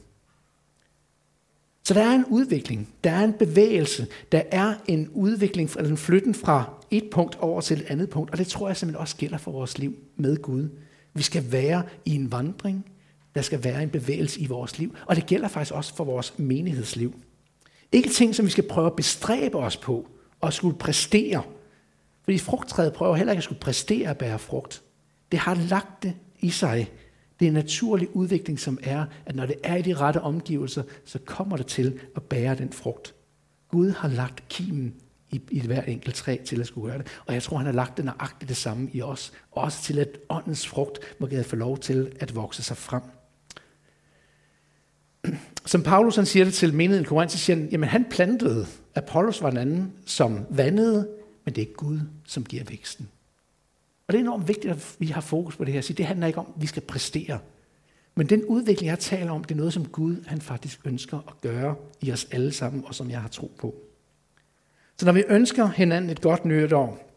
Så 1.83 1.93
der 1.93 2.03
er 2.03 2.15
en 2.15 2.25
udvikling, 2.25 2.93
der 3.03 3.11
er 3.11 3.23
en 3.23 3.33
bevægelse, 3.33 4.07
der 4.31 4.41
er 4.51 4.75
en 4.87 5.09
udvikling, 5.09 5.69
eller 5.77 5.91
en 5.91 5.97
flytten 5.97 6.33
fra 6.33 6.73
et 6.91 7.09
punkt 7.11 7.35
over 7.35 7.61
til 7.61 7.81
et 7.81 7.85
andet 7.85 8.09
punkt, 8.09 8.31
og 8.31 8.37
det 8.37 8.47
tror 8.47 8.67
jeg 8.67 8.77
simpelthen 8.77 9.01
også 9.01 9.15
gælder 9.15 9.37
for 9.37 9.51
vores 9.51 9.77
liv 9.77 9.95
med 10.15 10.37
Gud. 10.37 10.69
Vi 11.15 11.23
skal 11.23 11.51
være 11.51 11.83
i 12.05 12.15
en 12.15 12.31
vandring, 12.31 12.85
der 13.35 13.41
skal 13.41 13.63
være 13.63 13.83
en 13.83 13.89
bevægelse 13.89 14.39
i 14.39 14.47
vores 14.47 14.79
liv, 14.79 14.95
og 15.05 15.15
det 15.15 15.25
gælder 15.25 15.47
faktisk 15.47 15.73
også 15.73 15.95
for 15.95 16.03
vores 16.03 16.33
menighedsliv. 16.39 17.15
Ikke 17.91 18.09
ting, 18.09 18.35
som 18.35 18.45
vi 18.45 18.51
skal 18.51 18.67
prøve 18.67 18.87
at 18.87 18.95
bestræbe 18.95 19.57
os 19.57 19.77
på 19.77 20.07
og 20.41 20.53
skulle 20.53 20.77
præstere. 20.77 21.43
Fordi 22.23 22.37
frugttræet 22.37 22.93
prøver 22.93 23.15
heller 23.15 23.33
ikke 23.33 23.39
at 23.39 23.43
skulle 23.43 23.59
præstere 23.59 24.09
at 24.09 24.17
bære 24.17 24.39
frugt. 24.39 24.81
Det 25.31 25.39
har 25.39 25.55
lagt 25.55 26.03
det 26.03 26.13
i 26.39 26.49
sig 26.49 26.91
det 27.39 27.45
er 27.45 27.49
en 27.49 27.53
naturlig 27.53 28.15
udvikling, 28.15 28.59
som 28.59 28.79
er, 28.83 29.05
at 29.25 29.35
når 29.35 29.45
det 29.45 29.55
er 29.63 29.75
i 29.75 29.81
de 29.81 29.93
rette 29.93 30.21
omgivelser, 30.21 30.83
så 31.05 31.19
kommer 31.25 31.57
det 31.57 31.65
til 31.65 31.99
at 32.15 32.23
bære 32.23 32.55
den 32.55 32.73
frugt. 32.73 33.15
Gud 33.69 33.89
har 33.89 34.07
lagt 34.07 34.49
kimen 34.49 34.95
i, 35.35 35.41
i 35.51 35.59
hver 35.59 35.81
enkelt 35.81 36.15
træ 36.15 36.37
til 36.45 36.59
at 36.61 36.67
skulle 36.67 36.91
gøre 36.91 36.97
det. 36.97 37.07
Og 37.25 37.33
jeg 37.33 37.43
tror, 37.43 37.57
han 37.57 37.65
har 37.65 37.73
lagt 37.73 37.97
det 37.97 38.05
nøjagtigt 38.05 38.49
det 38.49 38.57
samme 38.57 38.89
i 38.93 39.01
os. 39.01 39.33
Også 39.51 39.83
til, 39.83 39.99
at 39.99 40.17
åndens 40.29 40.67
frugt 40.67 40.99
må 41.19 41.29
få 41.43 41.55
lov 41.55 41.77
til 41.77 42.11
at 42.19 42.35
vokse 42.35 42.63
sig 42.63 42.77
frem. 42.77 43.01
Som 45.65 45.83
Paulus 45.83 46.15
han 46.15 46.25
siger 46.25 46.45
det 46.45 46.53
til 46.53 46.73
menigheden 46.73 47.05
i 47.05 47.07
Korinth, 47.07 47.31
så 47.31 47.37
siger 47.37 47.57
han, 47.57 47.69
jamen 47.71 47.89
han 47.89 48.05
plantede, 48.09 48.67
Apollos 48.95 49.41
var 49.41 49.51
en 49.51 49.57
anden, 49.57 49.93
som 50.05 50.45
vandede, 50.49 51.07
men 51.45 51.55
det 51.55 51.61
er 51.61 51.73
Gud, 51.73 51.99
som 52.25 52.45
giver 52.45 52.63
væksten. 52.63 53.09
Og 54.07 54.13
det 54.13 54.19
er 54.19 54.23
enormt 54.23 54.47
vigtigt, 54.47 54.73
at 54.73 54.95
vi 54.99 55.07
har 55.07 55.21
fokus 55.21 55.55
på 55.55 55.65
det 55.65 55.73
her. 55.73 55.81
Så 55.81 55.93
det 55.93 56.05
handler 56.05 56.27
ikke 56.27 56.39
om, 56.39 56.53
at 56.55 56.61
vi 56.61 56.67
skal 56.67 56.81
præstere. 56.81 57.39
Men 58.15 58.29
den 58.29 58.45
udvikling, 58.45 58.89
jeg 58.89 58.99
taler 58.99 59.31
om, 59.31 59.43
det 59.43 59.51
er 59.51 59.57
noget, 59.57 59.73
som 59.73 59.85
Gud 59.85 60.23
han 60.27 60.41
faktisk 60.41 60.79
ønsker 60.85 61.17
at 61.17 61.41
gøre 61.41 61.75
i 62.01 62.11
os 62.11 62.27
alle 62.31 62.51
sammen, 62.51 62.83
og 62.85 62.95
som 62.95 63.09
jeg 63.09 63.21
har 63.21 63.27
tro 63.27 63.51
på. 63.59 63.75
Så 64.97 65.05
når 65.05 65.11
vi 65.11 65.23
ønsker 65.29 65.67
hinanden 65.67 66.09
et 66.09 66.21
godt 66.21 66.45
nytår, 66.45 67.11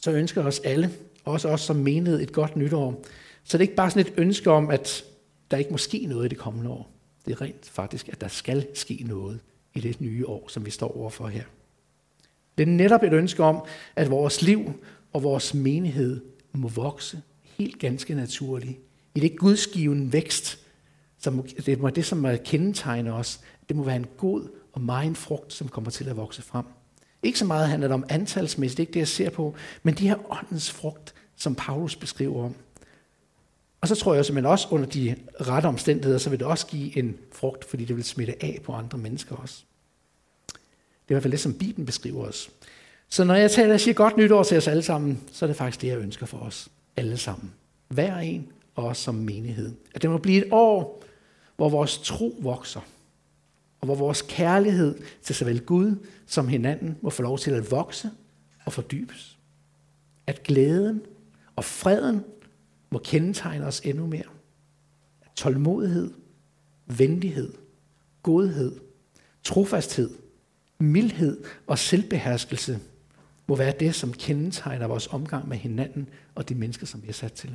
så 0.00 0.12
ønsker 0.12 0.44
os 0.44 0.58
alle, 0.58 0.90
også 1.24 1.48
os 1.48 1.60
som 1.60 1.76
menighed, 1.76 2.20
et 2.20 2.32
godt 2.32 2.56
nytår. 2.56 3.04
Så 3.44 3.58
det 3.58 3.64
er 3.64 3.68
ikke 3.68 3.74
bare 3.74 3.90
sådan 3.90 4.12
et 4.12 4.14
ønske 4.16 4.50
om, 4.50 4.70
at 4.70 5.04
der 5.50 5.56
ikke 5.56 5.70
må 5.70 5.78
ske 5.78 6.06
noget 6.06 6.24
i 6.24 6.28
det 6.28 6.38
kommende 6.38 6.70
år. 6.70 6.90
Det 7.26 7.32
er 7.32 7.40
rent 7.40 7.68
faktisk, 7.68 8.08
at 8.08 8.20
der 8.20 8.28
skal 8.28 8.66
ske 8.74 9.04
noget 9.06 9.40
i 9.74 9.80
det 9.80 10.00
nye 10.00 10.26
år, 10.26 10.48
som 10.48 10.66
vi 10.66 10.70
står 10.70 10.96
overfor 10.96 11.26
her. 11.26 11.44
Det 12.58 12.68
er 12.68 12.72
netop 12.72 13.02
et 13.02 13.12
ønske 13.12 13.42
om, 13.42 13.64
at 13.96 14.10
vores 14.10 14.42
liv 14.42 14.72
og 15.12 15.22
vores 15.22 15.54
menighed 15.54 16.20
må 16.52 16.68
vokse 16.68 17.22
helt 17.42 17.78
ganske 17.78 18.14
naturligt. 18.14 18.78
I 19.14 19.20
det 19.20 19.38
gudsgivende 19.38 20.12
vækst, 20.12 20.58
som 21.18 21.48
det 21.66 21.78
må 21.78 21.90
det, 21.90 22.04
som 22.04 22.26
kendetegner 22.44 23.12
os, 23.12 23.40
det 23.68 23.76
må 23.76 23.84
være 23.84 23.96
en 23.96 24.06
god 24.16 24.48
og 24.72 24.80
meget 24.80 25.16
frugt, 25.16 25.52
som 25.52 25.68
kommer 25.68 25.90
til 25.90 26.08
at 26.08 26.16
vokse 26.16 26.42
frem. 26.42 26.64
Ikke 27.22 27.38
så 27.38 27.44
meget 27.44 27.68
handler 27.68 27.88
det 27.88 27.94
om 27.94 28.04
antalsmæssigt, 28.08 28.76
det 28.76 28.82
ikke 28.82 28.92
det, 28.92 29.00
jeg 29.00 29.08
ser 29.08 29.30
på, 29.30 29.54
men 29.82 29.94
de 29.94 30.08
her 30.08 30.30
åndens 30.30 30.70
frugt, 30.70 31.14
som 31.36 31.54
Paulus 31.54 31.96
beskriver 31.96 32.44
om. 32.44 32.54
Og 33.80 33.88
så 33.88 33.94
tror 33.94 34.14
jeg 34.14 34.24
simpelthen 34.24 34.50
også, 34.52 34.68
under 34.70 34.86
de 34.86 35.16
rette 35.40 35.66
omstændigheder, 35.66 36.18
så 36.18 36.30
vil 36.30 36.38
det 36.38 36.46
også 36.46 36.66
give 36.66 36.98
en 36.98 37.16
frugt, 37.32 37.64
fordi 37.64 37.84
det 37.84 37.96
vil 37.96 38.04
smitte 38.04 38.44
af 38.44 38.60
på 38.64 38.72
andre 38.72 38.98
mennesker 38.98 39.36
også. 39.36 39.64
Det 40.46 40.54
er 41.08 41.12
i 41.12 41.14
hvert 41.14 41.22
fald 41.22 41.32
det, 41.32 41.40
som 41.40 41.54
Bibelen 41.54 41.86
beskriver 41.86 42.24
os. 42.24 42.50
Så 43.08 43.24
når 43.24 43.34
jeg 43.34 43.50
taler 43.50 43.74
og 43.74 43.80
siger 43.80 43.94
godt 43.94 44.16
nytår 44.16 44.42
til 44.42 44.56
os 44.56 44.68
alle 44.68 44.82
sammen, 44.82 45.20
så 45.32 45.44
er 45.44 45.46
det 45.46 45.56
faktisk 45.56 45.80
det, 45.80 45.88
jeg 45.88 45.98
ønsker 45.98 46.26
for 46.26 46.38
os 46.38 46.68
alle 46.96 47.16
sammen. 47.16 47.52
Hver 47.88 48.16
en, 48.16 48.52
og 48.74 48.84
os 48.84 48.98
som 48.98 49.14
menighed. 49.14 49.72
At 49.94 50.02
det 50.02 50.10
må 50.10 50.18
blive 50.18 50.46
et 50.46 50.52
år, 50.52 51.04
hvor 51.56 51.68
vores 51.68 51.98
tro 51.98 52.36
vokser, 52.40 52.80
og 53.80 53.86
hvor 53.86 53.94
vores 53.94 54.22
kærlighed 54.22 54.98
til 55.22 55.34
såvel 55.34 55.60
Gud 55.60 56.06
som 56.26 56.48
hinanden 56.48 56.96
må 57.02 57.10
få 57.10 57.22
lov 57.22 57.38
til 57.38 57.50
at 57.50 57.70
vokse 57.70 58.10
og 58.64 58.72
fordybes. 58.72 59.38
At 60.26 60.42
glæden 60.42 61.00
og 61.56 61.64
freden 61.64 62.24
må 62.90 62.98
kendetegne 62.98 63.66
os 63.66 63.80
endnu 63.80 64.06
mere. 64.06 64.28
At 65.22 65.30
tålmodighed, 65.36 66.10
venlighed, 66.86 67.52
godhed, 68.22 68.72
trofasthed, 69.44 70.10
mildhed 70.78 71.44
og 71.66 71.78
selvbeherskelse 71.78 72.80
må 73.46 73.56
være 73.56 73.74
det, 73.80 73.94
som 73.94 74.12
kendetegner 74.12 74.86
vores 74.86 75.06
omgang 75.06 75.48
med 75.48 75.56
hinanden 75.56 76.08
og 76.34 76.48
de 76.48 76.54
mennesker, 76.54 76.86
som 76.86 77.02
vi 77.02 77.08
er 77.08 77.12
sat 77.12 77.32
til 77.32 77.50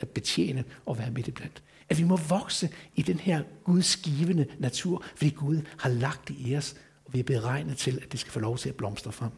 at 0.00 0.08
betjene 0.08 0.64
og 0.86 0.98
være 0.98 1.10
midt 1.10 1.28
i 1.28 1.30
blandt. 1.30 1.62
At 1.90 1.98
vi 1.98 2.04
må 2.04 2.16
vokse 2.16 2.70
i 2.94 3.02
den 3.02 3.18
her 3.18 3.42
gudsgivende 3.64 4.46
natur, 4.58 5.04
fordi 5.16 5.30
Gud 5.30 5.60
har 5.78 5.90
lagt 5.90 6.28
det 6.28 6.36
i 6.38 6.56
os, 6.56 6.76
og 7.04 7.14
vi 7.14 7.18
er 7.18 7.24
beregnet 7.24 7.76
til, 7.76 8.00
at 8.02 8.12
det 8.12 8.20
skal 8.20 8.32
få 8.32 8.40
lov 8.40 8.58
til 8.58 8.68
at 8.68 8.74
blomstre 8.74 9.12
frem. 9.12 9.30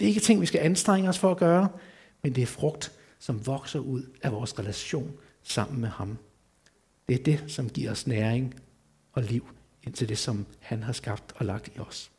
Det 0.00 0.04
er 0.04 0.08
ikke 0.08 0.20
ting, 0.20 0.40
vi 0.40 0.46
skal 0.46 0.60
anstrenge 0.60 1.08
os 1.08 1.18
for 1.18 1.30
at 1.30 1.36
gøre, 1.36 1.68
men 2.22 2.34
det 2.34 2.42
er 2.42 2.46
frugt, 2.46 2.92
som 3.18 3.46
vokser 3.46 3.78
ud 3.78 4.02
af 4.22 4.32
vores 4.32 4.58
relation 4.58 5.12
sammen 5.42 5.80
med 5.80 5.88
ham. 5.88 6.18
Det 7.08 7.20
er 7.20 7.24
det, 7.24 7.44
som 7.46 7.68
giver 7.68 7.90
os 7.90 8.06
næring 8.06 8.54
og 9.12 9.22
liv 9.22 9.46
indtil 9.86 10.08
det, 10.08 10.18
som 10.18 10.46
han 10.60 10.82
har 10.82 10.92
skabt 10.92 11.32
og 11.36 11.46
lagt 11.46 11.68
i 11.76 11.78
os. 11.78 12.10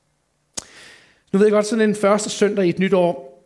Nu 1.34 1.40
ved 1.40 1.46
jeg 1.46 1.52
godt, 1.52 1.66
sådan 1.66 1.90
en 1.90 1.96
første 1.96 2.30
søndag 2.30 2.66
i 2.66 2.70
et 2.70 2.80
nyt 2.80 2.94
år, 2.94 3.44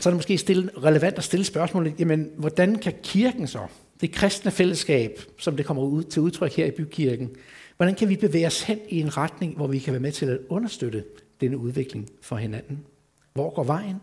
så 0.00 0.08
er 0.08 0.10
det 0.10 0.16
måske 0.18 0.38
stille, 0.38 0.70
relevant 0.76 1.18
at 1.18 1.24
stille 1.24 1.44
spørgsmålet, 1.44 2.00
jamen, 2.00 2.30
hvordan 2.36 2.78
kan 2.78 2.94
kirken 3.02 3.46
så, 3.46 3.66
det 4.02 4.12
kristne 4.12 4.50
fællesskab, 4.50 5.20
som 5.38 5.56
det 5.56 5.66
kommer 5.66 5.82
ud 5.82 6.02
til 6.02 6.22
udtryk 6.22 6.52
her 6.52 6.66
i 6.66 6.70
bykirken, 6.70 7.30
hvordan 7.76 7.94
kan 7.94 8.08
vi 8.08 8.16
bevæge 8.16 8.46
os 8.46 8.62
hen 8.62 8.78
i 8.88 9.00
en 9.00 9.16
retning, 9.16 9.56
hvor 9.56 9.66
vi 9.66 9.78
kan 9.78 9.92
være 9.92 10.00
med 10.00 10.12
til 10.12 10.26
at 10.26 10.38
understøtte 10.48 11.04
denne 11.40 11.58
udvikling 11.58 12.10
for 12.20 12.36
hinanden? 12.36 12.86
Hvor 13.32 13.54
går 13.54 13.64
vejen? 13.64 13.96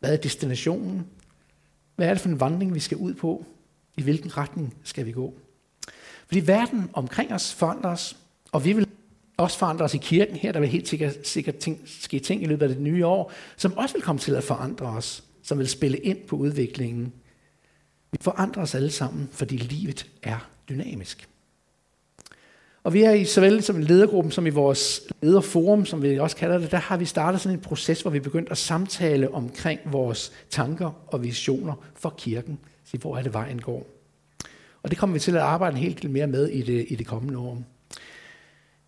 Hvad 0.00 0.12
er 0.12 0.16
destinationen? 0.16 1.06
Hvad 1.96 2.06
er 2.06 2.10
det 2.10 2.20
for 2.20 2.28
en 2.28 2.40
vandring, 2.40 2.74
vi 2.74 2.80
skal 2.80 2.96
ud 2.96 3.14
på? 3.14 3.44
I 3.96 4.02
hvilken 4.02 4.36
retning 4.36 4.74
skal 4.84 5.06
vi 5.06 5.12
gå? 5.12 5.34
Fordi 6.26 6.46
verden 6.46 6.90
omkring 6.92 7.32
os 7.32 7.54
forandrer 7.54 7.90
os, 7.90 8.16
og 8.52 8.64
vi 8.64 8.72
vil 8.72 8.86
også 9.36 9.58
forandre 9.58 9.84
os 9.84 9.94
i 9.94 9.98
kirken 9.98 10.36
her. 10.36 10.52
Der 10.52 10.60
vil 10.60 10.68
helt 10.68 10.88
sikkert, 10.88 11.26
sikkert 11.26 11.56
ting, 11.56 11.80
ske 11.86 12.18
ting 12.18 12.42
i 12.42 12.46
løbet 12.46 12.62
af 12.62 12.68
det 12.68 12.80
nye 12.80 13.06
år, 13.06 13.32
som 13.56 13.76
også 13.76 13.94
vil 13.94 14.02
komme 14.02 14.18
til 14.18 14.34
at 14.34 14.44
forandre 14.44 14.86
os, 14.86 15.24
som 15.42 15.58
vil 15.58 15.68
spille 15.68 15.98
ind 15.98 16.18
på 16.18 16.36
udviklingen. 16.36 17.12
Vi 18.14 18.18
forandrer 18.20 18.62
os 18.62 18.74
alle 18.74 18.90
sammen, 18.90 19.28
fordi 19.32 19.56
livet 19.56 20.06
er 20.22 20.48
dynamisk. 20.68 21.28
Og 22.82 22.92
vi 22.92 23.02
er 23.02 23.10
i 23.10 23.24
såvel 23.24 23.62
som 23.62 23.80
i 23.80 23.82
ledergruppen 23.82 24.32
som 24.32 24.46
i 24.46 24.50
vores 24.50 25.00
lederforum, 25.22 25.86
som 25.86 26.02
vi 26.02 26.18
også 26.18 26.36
kalder 26.36 26.58
det, 26.58 26.70
der 26.70 26.76
har 26.76 26.96
vi 26.96 27.04
startet 27.04 27.40
sådan 27.40 27.58
en 27.58 27.62
proces, 27.62 28.02
hvor 28.02 28.10
vi 28.10 28.20
begyndt 28.20 28.50
at 28.50 28.58
samtale 28.58 29.34
omkring 29.34 29.80
vores 29.84 30.32
tanker 30.50 30.90
og 31.06 31.22
visioner 31.22 31.74
for 31.94 32.14
kirken. 32.18 32.58
Så 32.84 32.96
hvor 32.96 33.16
er 33.18 33.22
det 33.22 33.32
vejen 33.32 33.60
går. 33.60 33.86
Og 34.82 34.90
det 34.90 34.98
kommer 34.98 35.14
vi 35.14 35.20
til 35.20 35.36
at 35.36 35.42
arbejde 35.42 35.76
en 35.76 35.82
hel 35.82 36.02
del 36.02 36.10
mere 36.10 36.26
med 36.26 36.48
i 36.48 36.62
det, 36.62 36.86
i 36.88 36.94
det 36.94 37.06
kommende 37.06 37.38
år. 37.38 37.62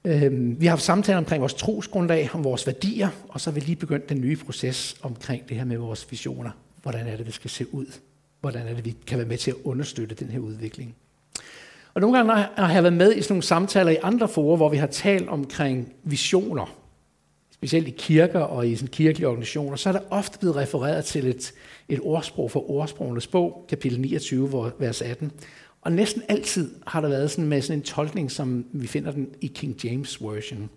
Øhm, 0.04 0.60
vi 0.60 0.66
har 0.66 0.70
haft 0.70 0.82
samtaler 0.82 1.18
omkring 1.18 1.40
vores 1.40 1.54
trosgrundlag, 1.54 2.30
om 2.34 2.44
vores 2.44 2.66
værdier, 2.66 3.08
og 3.28 3.40
så 3.40 3.50
har 3.50 3.54
vi 3.54 3.60
lige 3.60 3.76
begyndt 3.76 4.08
den 4.08 4.20
nye 4.20 4.36
proces 4.36 4.96
omkring 5.02 5.48
det 5.48 5.56
her 5.56 5.64
med 5.64 5.76
vores 5.76 6.06
visioner. 6.10 6.50
Hvordan 6.82 7.06
er 7.06 7.16
det, 7.16 7.26
det 7.26 7.34
skal 7.34 7.50
se 7.50 7.74
ud? 7.74 7.86
Hvordan 8.50 8.68
er 8.68 8.74
det, 8.74 8.84
vi 8.84 8.96
kan 9.06 9.18
være 9.18 9.26
med 9.26 9.38
til 9.38 9.50
at 9.50 9.56
understøtte 9.64 10.14
den 10.14 10.28
her 10.28 10.38
udvikling? 10.38 10.94
Og 11.94 12.00
nogle 12.00 12.16
gange 12.16 12.32
har 12.56 12.72
jeg 12.72 12.82
været 12.82 12.92
med 12.92 13.16
i 13.16 13.22
sådan 13.22 13.32
nogle 13.32 13.42
samtaler 13.42 13.90
i 13.90 13.96
andre 14.02 14.28
forer, 14.28 14.56
hvor 14.56 14.68
vi 14.68 14.76
har 14.76 14.86
talt 14.86 15.28
omkring 15.28 15.92
visioner, 16.04 16.76
specielt 17.50 17.88
i 17.88 17.90
kirker 17.90 18.40
og 18.40 18.68
i 18.68 18.76
sådan 18.76 18.88
kirkelige 18.88 19.28
organisationer, 19.28 19.76
så 19.76 19.88
er 19.88 19.92
der 19.92 20.00
ofte 20.10 20.38
blevet 20.38 20.56
refereret 20.56 21.04
til 21.04 21.26
et, 21.26 21.54
et 21.88 22.00
ordsprog 22.02 22.50
fra 22.50 22.60
ordsprogenes 22.60 23.26
bog, 23.26 23.66
kapitel 23.68 24.00
29, 24.00 24.72
vers 24.78 25.02
18. 25.02 25.32
Og 25.80 25.92
næsten 25.92 26.22
altid 26.28 26.74
har 26.86 27.00
der 27.00 27.08
været 27.08 27.30
sådan 27.30 27.48
med 27.48 27.62
sådan 27.62 27.78
en 27.78 27.82
tolkning, 27.82 28.30
som 28.30 28.66
vi 28.72 28.86
finder 28.86 29.12
den 29.12 29.28
i 29.40 29.46
King 29.46 29.84
James 29.84 30.22
Version. 30.22 30.60
Det 30.60 30.68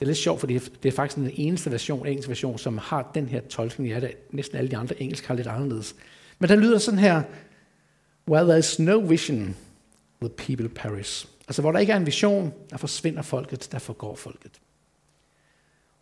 er 0.00 0.06
lidt 0.06 0.18
sjovt, 0.18 0.40
fordi 0.40 0.58
det 0.58 0.88
er 0.88 0.92
faktisk 0.92 1.16
den 1.16 1.30
eneste 1.34 1.70
version, 1.70 2.06
engelsk 2.06 2.28
version, 2.28 2.58
som 2.58 2.78
har 2.78 3.10
den 3.14 3.28
her 3.28 3.40
tolkning. 3.40 3.90
Ja, 3.90 4.00
næsten 4.30 4.58
alle 4.58 4.70
de 4.70 4.76
andre 4.76 5.02
engelsk 5.02 5.26
har 5.26 5.34
lidt 5.34 5.46
anderledes. 5.46 5.96
Men 6.38 6.48
der 6.48 6.56
lyder 6.56 6.78
sådan 6.78 7.00
her, 7.00 7.22
Where 8.28 8.44
there 8.44 8.58
is 8.58 8.78
no 8.78 8.98
vision, 8.98 9.56
the 10.20 10.28
people 10.28 10.68
perish. 10.68 11.26
Altså 11.48 11.62
hvor 11.62 11.72
der 11.72 11.78
ikke 11.78 11.92
er 11.92 11.96
en 11.96 12.06
vision, 12.06 12.52
der 12.70 12.76
forsvinder 12.76 13.22
folket, 13.22 13.68
der 13.72 13.78
forgår 13.78 14.16
folket. 14.16 14.60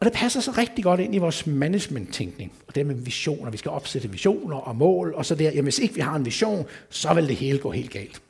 Og 0.00 0.04
det 0.04 0.12
passer 0.12 0.40
så 0.40 0.50
rigtig 0.50 0.84
godt 0.84 1.00
ind 1.00 1.14
i 1.14 1.18
vores 1.18 1.46
management-tænkning. 1.46 2.52
Og 2.68 2.74
det 2.74 2.86
med 2.86 2.94
visioner. 2.94 3.50
Vi 3.50 3.56
skal 3.56 3.70
opsætte 3.70 4.10
visioner 4.10 4.56
og 4.56 4.76
mål, 4.76 5.14
og 5.14 5.26
så 5.26 5.34
der, 5.34 5.44
jamen 5.44 5.64
hvis 5.64 5.78
ikke 5.78 5.94
vi 5.94 6.00
har 6.00 6.16
en 6.16 6.24
vision, 6.24 6.66
så 6.90 7.14
vil 7.14 7.28
det 7.28 7.36
hele 7.36 7.58
gå 7.58 7.70
helt 7.70 7.90
galt. 7.90 8.22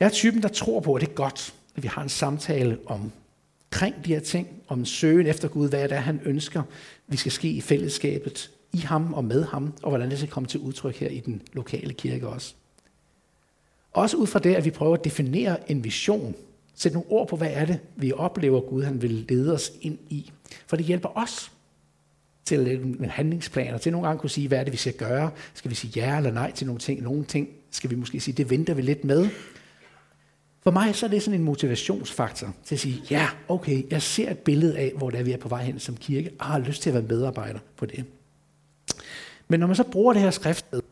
Jeg 0.00 0.06
er 0.06 0.10
typen, 0.10 0.42
der 0.42 0.48
tror 0.48 0.80
på, 0.80 0.94
at 0.94 1.00
det 1.00 1.08
er 1.08 1.12
godt, 1.12 1.54
at 1.76 1.82
vi 1.82 1.88
har 1.88 2.02
en 2.02 2.08
samtale 2.08 2.78
om 2.86 3.12
kring 3.70 4.04
de 4.04 4.12
her 4.12 4.20
ting, 4.20 4.48
om 4.68 4.84
søgen 4.84 5.26
efter 5.26 5.48
Gud, 5.48 5.68
hvad 5.68 5.88
det 5.88 5.92
er, 5.92 6.00
han 6.00 6.20
ønsker, 6.24 6.62
vi 7.06 7.16
skal 7.16 7.32
ske 7.32 7.48
i 7.48 7.60
fællesskabet, 7.60 8.50
i 8.72 8.78
ham 8.78 9.14
og 9.14 9.24
med 9.24 9.44
ham, 9.44 9.72
og 9.82 9.88
hvordan 9.88 10.10
det 10.10 10.18
skal 10.18 10.30
komme 10.30 10.46
til 10.46 10.60
udtryk 10.60 10.96
her 10.96 11.08
i 11.08 11.20
den 11.20 11.42
lokale 11.52 11.92
kirke 11.92 12.28
også. 12.28 12.54
Også 13.92 14.16
ud 14.16 14.26
fra 14.26 14.38
det, 14.38 14.54
at 14.54 14.64
vi 14.64 14.70
prøver 14.70 14.94
at 14.94 15.04
definere 15.04 15.70
en 15.70 15.84
vision, 15.84 16.34
sætte 16.74 16.96
nogle 16.96 17.10
ord 17.10 17.28
på, 17.28 17.36
hvad 17.36 17.50
er 17.52 17.64
det, 17.64 17.78
vi 17.96 18.12
oplever, 18.12 18.60
Gud 18.60 18.82
han 18.82 19.02
vil 19.02 19.24
lede 19.28 19.54
os 19.54 19.72
ind 19.80 19.98
i. 20.08 20.30
For 20.66 20.76
det 20.76 20.86
hjælper 20.86 21.18
os 21.18 21.52
til 22.44 22.54
at 22.54 22.60
lægge 22.60 22.84
en 22.84 23.04
handlingsplan, 23.04 23.74
og 23.74 23.80
til 23.80 23.92
nogle 23.92 24.06
gange 24.06 24.20
kunne 24.20 24.30
sige, 24.30 24.48
hvad 24.48 24.58
er 24.58 24.64
det, 24.64 24.72
vi 24.72 24.76
skal 24.76 24.92
gøre? 24.92 25.30
Skal 25.54 25.70
vi 25.70 25.74
sige 25.74 25.92
ja 25.96 26.16
eller 26.16 26.32
nej 26.32 26.52
til 26.52 26.66
nogle 26.66 26.80
ting? 26.80 27.02
Nogle 27.02 27.24
ting 27.24 27.48
skal 27.70 27.90
vi 27.90 27.94
måske 27.94 28.20
sige, 28.20 28.34
det 28.34 28.50
venter 28.50 28.74
vi 28.74 28.82
lidt 28.82 29.04
med. 29.04 29.28
For 30.62 30.70
mig 30.70 30.94
så 30.94 31.06
er 31.06 31.10
det 31.10 31.22
sådan 31.22 31.40
en 31.40 31.44
motivationsfaktor 31.44 32.54
til 32.64 32.74
at 32.74 32.80
sige, 32.80 33.02
ja, 33.10 33.28
okay, 33.48 33.90
jeg 33.90 34.02
ser 34.02 34.30
et 34.30 34.38
billede 34.38 34.78
af, 34.78 34.92
hvor 34.96 35.10
det 35.10 35.20
er, 35.20 35.24
vi 35.24 35.32
er 35.32 35.36
på 35.36 35.48
vej 35.48 35.62
hen 35.62 35.78
som 35.78 35.96
kirke, 35.96 36.30
og 36.38 36.46
har 36.46 36.58
lyst 36.58 36.82
til 36.82 36.90
at 36.90 36.94
være 36.94 37.02
medarbejder 37.02 37.58
på 37.76 37.86
det. 37.86 38.04
Men 39.50 39.60
når 39.60 39.66
man 39.66 39.76
så 39.76 39.84
bruger 39.84 40.12
det 40.12 40.22
her 40.22 40.30
skriftsted, 40.30 40.82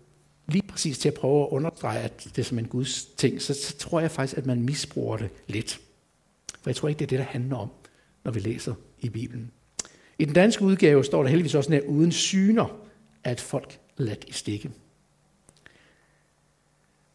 lige 0.49 0.63
præcis 0.69 0.99
til 0.99 1.09
at 1.09 1.15
prøve 1.15 1.43
at 1.43 1.49
understrege, 1.49 1.99
at 1.99 2.25
det 2.25 2.39
er 2.39 2.43
som 2.45 2.59
en 2.59 2.69
Guds 2.69 3.05
ting, 3.05 3.43
så, 3.43 3.55
så 3.55 3.77
tror 3.79 4.01
jeg 4.01 4.11
faktisk, 4.11 4.39
at 4.39 4.47
man 4.47 4.63
misbruger 4.63 5.17
det 5.17 5.31
lidt. 5.47 5.81
For 6.63 6.71
jeg 6.71 6.77
tror 6.77 6.89
ikke, 6.89 6.99
det 6.99 7.05
er 7.05 7.09
det, 7.09 7.19
der 7.19 7.25
handler 7.25 7.57
om, 7.57 7.69
når 8.25 8.33
vi 8.33 8.41
læser 8.41 8.75
i 9.01 9.09
Bibelen. 9.09 9.51
I 10.19 10.25
den 10.25 10.35
danske 10.35 10.65
udgave 10.65 11.05
står 11.05 11.23
der 11.23 11.31
heldigvis 11.31 11.55
også, 11.55 11.75
at 11.75 11.83
uden 11.83 12.13
syner, 12.13 12.81
at 13.25 13.41
folk 13.41 13.79
ladt 13.97 14.25
i 14.29 14.33
stikke. 14.33 14.71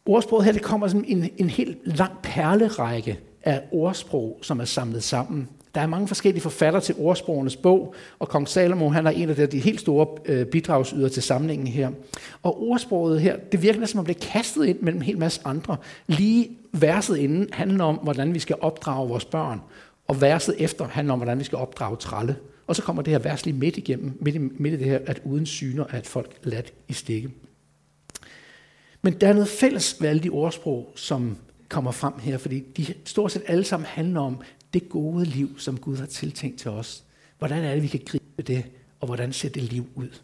Ordsproget 0.06 0.44
her 0.44 0.52
det 0.52 0.62
kommer 0.62 0.88
som 0.88 1.04
en, 1.06 1.30
en 1.36 1.50
helt 1.50 1.78
lang 1.84 2.12
perlerække 2.22 3.20
af 3.42 3.62
ordsprog, 3.72 4.38
som 4.42 4.60
er 4.60 4.64
samlet 4.64 5.02
sammen. 5.02 5.48
Der 5.74 5.80
er 5.80 5.86
mange 5.86 6.08
forskellige 6.08 6.42
forfattere 6.42 6.82
til 6.82 6.94
ordsprogenes 6.98 7.56
bog, 7.56 7.94
og 8.18 8.28
kong 8.28 8.48
Salomo 8.48 8.88
han 8.88 9.06
er 9.06 9.10
en 9.10 9.30
af 9.30 9.48
de 9.48 9.58
helt 9.58 9.80
store 9.80 10.06
øh, 10.26 10.46
bidragsyder 10.46 11.08
til 11.08 11.22
samlingen 11.22 11.66
her. 11.66 11.90
Og 12.42 12.62
ordsproget 12.62 13.20
her, 13.20 13.36
det 13.52 13.62
virker 13.62 13.80
næsten 13.80 13.92
som 13.92 14.00
at 14.00 14.04
blive 14.04 14.14
kastet 14.14 14.64
ind 14.64 14.80
mellem 14.80 15.00
en 15.00 15.06
hel 15.06 15.18
masse 15.18 15.40
andre. 15.44 15.76
Lige 16.06 16.50
verset 16.72 17.16
inden 17.16 17.48
handler 17.52 17.84
om, 17.84 17.94
hvordan 17.94 18.34
vi 18.34 18.38
skal 18.38 18.56
opdrage 18.60 19.08
vores 19.08 19.24
børn, 19.24 19.60
og 20.08 20.20
verset 20.20 20.54
efter 20.58 20.88
handler 20.88 21.12
om, 21.12 21.18
hvordan 21.18 21.38
vi 21.38 21.44
skal 21.44 21.58
opdrage 21.58 21.96
tralle. 21.96 22.36
Og 22.66 22.76
så 22.76 22.82
kommer 22.82 23.02
det 23.02 23.10
her 23.10 23.18
vers 23.18 23.44
lige 23.44 23.56
midt 23.56 23.76
igennem, 23.76 24.18
midt 24.20 24.34
i, 24.34 24.38
midt 24.38 24.74
i 24.74 24.76
det 24.76 24.86
her, 24.86 24.98
at 25.06 25.20
uden 25.24 25.46
syner 25.46 25.84
at 25.84 26.06
folk 26.06 26.30
ladt 26.42 26.72
i 26.88 26.92
stikke. 26.92 27.30
Men 29.02 29.12
der 29.12 29.28
er 29.28 29.32
noget 29.32 29.48
fælles 29.48 29.96
ved 30.00 30.08
alle 30.08 30.22
de 30.22 30.28
ordsprog, 30.28 30.92
som 30.94 31.36
kommer 31.68 31.90
frem 31.90 32.12
her, 32.18 32.38
fordi 32.38 32.60
de 32.76 32.86
stort 33.04 33.32
set 33.32 33.42
alle 33.46 33.64
sammen 33.64 33.86
handler 33.86 34.20
om 34.20 34.38
det 34.74 34.88
gode 34.88 35.24
liv, 35.24 35.58
som 35.58 35.78
Gud 35.78 35.96
har 35.96 36.06
tiltænkt 36.06 36.58
til 36.58 36.70
os. 36.70 37.04
Hvordan 37.38 37.64
er 37.64 37.74
det, 37.74 37.82
vi 37.82 37.88
kan 37.88 38.00
gribe 38.06 38.42
det, 38.42 38.64
og 39.00 39.06
hvordan 39.06 39.32
ser 39.32 39.48
det 39.48 39.62
liv 39.62 39.86
ud? 39.94 40.20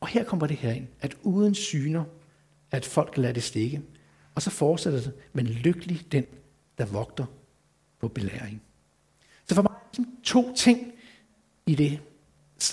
Og 0.00 0.08
her 0.08 0.24
kommer 0.24 0.46
det 0.46 0.56
her 0.56 0.72
ind, 0.72 0.86
at 1.00 1.16
uden 1.22 1.54
syner, 1.54 2.04
at 2.70 2.84
folk 2.84 3.16
lader 3.16 3.32
det 3.32 3.42
stikke. 3.42 3.82
Og 4.34 4.42
så 4.42 4.50
fortsætter 4.50 5.00
det, 5.00 5.12
men 5.32 5.46
lykkelig 5.46 6.06
den, 6.12 6.24
der 6.78 6.84
vogter 6.86 7.26
på 8.00 8.08
belæring. 8.08 8.62
Så 9.48 9.54
for 9.54 9.62
mig 9.62 9.70
er 9.70 9.88
ligesom 9.92 10.16
to 10.24 10.54
ting 10.54 10.92
i 11.66 11.74
det 11.74 12.00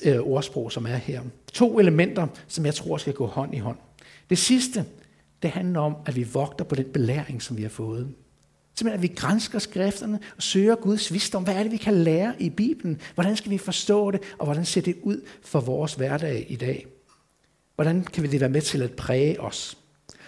øh, 0.05 0.19
ordsprog, 0.19 0.71
som 0.71 0.85
er 0.85 0.95
her. 0.95 1.23
To 1.53 1.79
elementer, 1.79 2.27
som 2.47 2.65
jeg 2.65 2.75
tror 2.75 2.97
skal 2.97 3.13
gå 3.13 3.25
hånd 3.25 3.55
i 3.55 3.57
hånd. 3.57 3.77
Det 4.29 4.37
sidste, 4.37 4.85
det 5.41 5.49
handler 5.49 5.79
om, 5.79 5.95
at 6.05 6.15
vi 6.15 6.23
vogter 6.23 6.65
på 6.65 6.75
den 6.75 6.91
belæring, 6.93 7.41
som 7.41 7.57
vi 7.57 7.61
har 7.61 7.69
fået. 7.69 8.13
Simpelthen, 8.75 9.03
at 9.03 9.09
vi 9.09 9.15
grænsker 9.15 9.59
skrifterne 9.59 10.19
og 10.37 10.43
søger 10.43 10.75
Guds 10.75 11.13
visdom. 11.13 11.43
Hvad 11.43 11.55
er 11.55 11.63
det, 11.63 11.71
vi 11.71 11.77
kan 11.77 11.93
lære 11.93 12.33
i 12.39 12.49
Bibelen? 12.49 13.01
Hvordan 13.13 13.35
skal 13.35 13.51
vi 13.51 13.57
forstå 13.57 14.11
det, 14.11 14.21
og 14.37 14.45
hvordan 14.45 14.65
ser 14.65 14.81
det 14.81 14.95
ud 15.01 15.21
for 15.41 15.59
vores 15.59 15.93
hverdag 15.93 16.45
i 16.49 16.55
dag? 16.55 16.85
Hvordan 17.75 18.03
kan 18.03 18.23
vi 18.23 18.27
det 18.27 18.39
være 18.39 18.49
med 18.49 18.61
til 18.61 18.81
at 18.81 18.91
præge 18.91 19.41
os? 19.41 19.77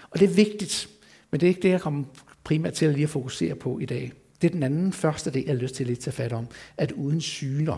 Og 0.09 0.19
det 0.19 0.29
er 0.29 0.33
vigtigt, 0.33 0.89
men 1.31 1.39
det 1.39 1.47
er 1.47 1.49
ikke 1.49 1.61
det, 1.61 1.69
jeg 1.69 1.81
kommer 1.81 2.03
primært 2.43 2.73
til 2.73 2.85
at 2.85 2.93
lige 2.93 3.03
at 3.03 3.09
fokusere 3.09 3.55
på 3.55 3.79
i 3.79 3.85
dag. 3.85 4.11
Det 4.41 4.47
er 4.47 4.51
den 4.51 4.63
anden 4.63 4.93
første 4.93 5.29
del, 5.31 5.43
jeg 5.43 5.55
har 5.55 5.61
lyst 5.61 5.75
til 5.75 5.83
at 5.83 5.87
lidt 5.87 5.99
tage 5.99 6.11
fat 6.11 6.33
om, 6.33 6.47
at 6.77 6.91
uden 6.91 7.21
syner, 7.21 7.77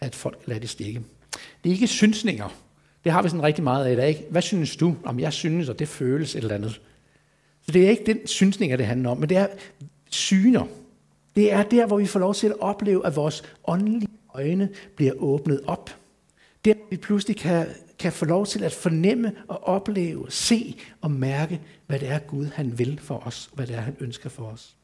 at 0.00 0.14
folk 0.14 0.42
lader 0.46 0.60
det 0.60 0.68
stikke. 0.68 1.02
Det 1.64 1.70
er 1.70 1.74
ikke 1.74 1.86
synsninger, 1.86 2.48
det 3.04 3.12
har 3.12 3.22
vi 3.22 3.28
sådan 3.28 3.42
rigtig 3.42 3.64
meget 3.64 3.86
af 3.86 3.92
i 3.92 3.96
dag. 3.96 4.26
Hvad 4.30 4.42
synes 4.42 4.76
du? 4.76 4.96
Om 5.04 5.20
jeg 5.20 5.32
synes, 5.32 5.68
og 5.68 5.78
det 5.78 5.88
føles 5.88 6.34
et 6.34 6.42
eller 6.42 6.54
andet. 6.54 6.80
Så 7.66 7.72
det 7.72 7.86
er 7.86 7.90
ikke 7.90 8.06
den 8.06 8.26
synsninger, 8.26 8.76
det 8.76 8.86
handler 8.86 9.10
om, 9.10 9.18
men 9.18 9.28
det 9.28 9.36
er 9.36 9.46
syner. 10.10 10.66
Det 11.36 11.52
er 11.52 11.62
der, 11.62 11.86
hvor 11.86 11.98
vi 11.98 12.06
får 12.06 12.20
lov 12.20 12.34
til 12.34 12.46
at 12.46 12.60
opleve, 12.60 13.06
at 13.06 13.16
vores 13.16 13.42
åndelige 13.64 14.08
øjne 14.34 14.68
bliver 14.96 15.12
åbnet 15.16 15.60
op. 15.66 15.90
Der 16.64 16.74
vi 16.90 16.96
pludselig 16.96 17.36
kan, 17.36 17.66
kan 17.98 18.12
få 18.12 18.24
lov 18.24 18.46
til 18.46 18.64
at 18.64 18.72
fornemme 18.72 19.32
og 19.48 19.64
opleve, 19.64 20.26
se 20.30 20.76
og 21.00 21.10
mærke, 21.10 21.60
hvad 21.86 21.98
det 21.98 22.08
er 22.08 22.18
Gud 22.18 22.46
han 22.46 22.78
vil 22.78 23.00
for 23.02 23.26
os, 23.26 23.50
hvad 23.54 23.66
det 23.66 23.76
er 23.76 23.80
han 23.80 23.96
ønsker 24.00 24.28
for 24.28 24.44
os. 24.44 24.76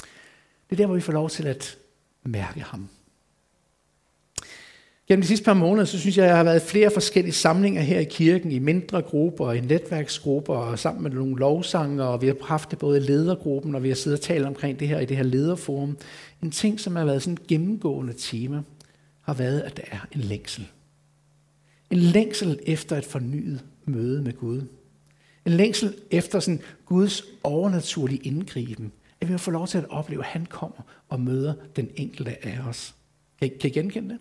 Det 0.00 0.72
er 0.72 0.76
der, 0.76 0.86
hvor 0.86 0.94
vi 0.94 1.00
får 1.00 1.12
lov 1.12 1.30
til 1.30 1.46
at 1.46 1.78
mærke 2.24 2.60
ham. 2.60 2.88
Gennem 5.10 5.22
de 5.22 5.28
sidste 5.28 5.44
par 5.44 5.54
måneder, 5.54 5.84
så 5.84 5.98
synes 5.98 6.16
jeg, 6.16 6.24
at 6.24 6.28
jeg 6.28 6.36
har 6.36 6.44
været 6.44 6.62
flere 6.62 6.90
forskellige 6.90 7.32
samlinger 7.32 7.82
her 7.82 8.00
i 8.00 8.04
kirken, 8.04 8.52
i 8.52 8.58
mindre 8.58 9.02
grupper, 9.02 9.52
i 9.52 9.60
netværksgrupper, 9.60 10.54
og 10.54 10.78
sammen 10.78 11.02
med 11.02 11.10
nogle 11.10 11.36
lovsanger, 11.36 12.04
og 12.04 12.22
vi 12.22 12.26
har 12.26 12.36
haft 12.42 12.70
det 12.70 12.78
både 12.78 12.98
i 12.98 13.00
ledergruppen, 13.00 13.74
og 13.74 13.82
vi 13.82 13.88
har 13.88 13.94
siddet 13.94 14.18
og 14.18 14.24
talt 14.24 14.46
omkring 14.46 14.80
det 14.80 14.88
her 14.88 15.00
i 15.00 15.04
det 15.04 15.16
her 15.16 15.24
lederforum. 15.24 15.96
En 16.42 16.50
ting, 16.50 16.80
som 16.80 16.96
har 16.96 17.04
været 17.04 17.22
sådan 17.22 17.32
et 17.32 17.46
gennemgående 17.46 18.12
tema, 18.12 18.62
har 19.22 19.34
været, 19.34 19.60
at 19.60 19.76
der 19.76 19.82
er 19.90 20.06
en 20.12 20.20
længsel. 20.20 20.68
En 21.90 21.98
længsel 21.98 22.58
efter 22.66 22.96
et 22.96 23.04
fornyet 23.04 23.64
møde 23.84 24.22
med 24.22 24.32
Gud. 24.32 24.62
En 25.46 25.52
længsel 25.52 25.94
efter 26.10 26.40
sådan 26.40 26.60
Guds 26.86 27.22
overnaturlige 27.42 28.20
indgriben. 28.24 28.92
At 29.20 29.28
vi 29.28 29.32
har 29.32 29.38
fået 29.38 29.52
lov 29.52 29.66
til 29.66 29.78
at 29.78 29.90
opleve, 29.90 30.20
at 30.20 30.26
han 30.26 30.46
kommer 30.46 30.82
og 31.08 31.20
møder 31.20 31.54
den 31.76 31.88
enkelte 31.96 32.46
af 32.46 32.58
os. 32.68 32.94
Kan 33.38 33.48
I, 33.48 33.58
kan 33.58 33.70
I 33.70 33.72
genkende 33.72 34.08
det? 34.08 34.18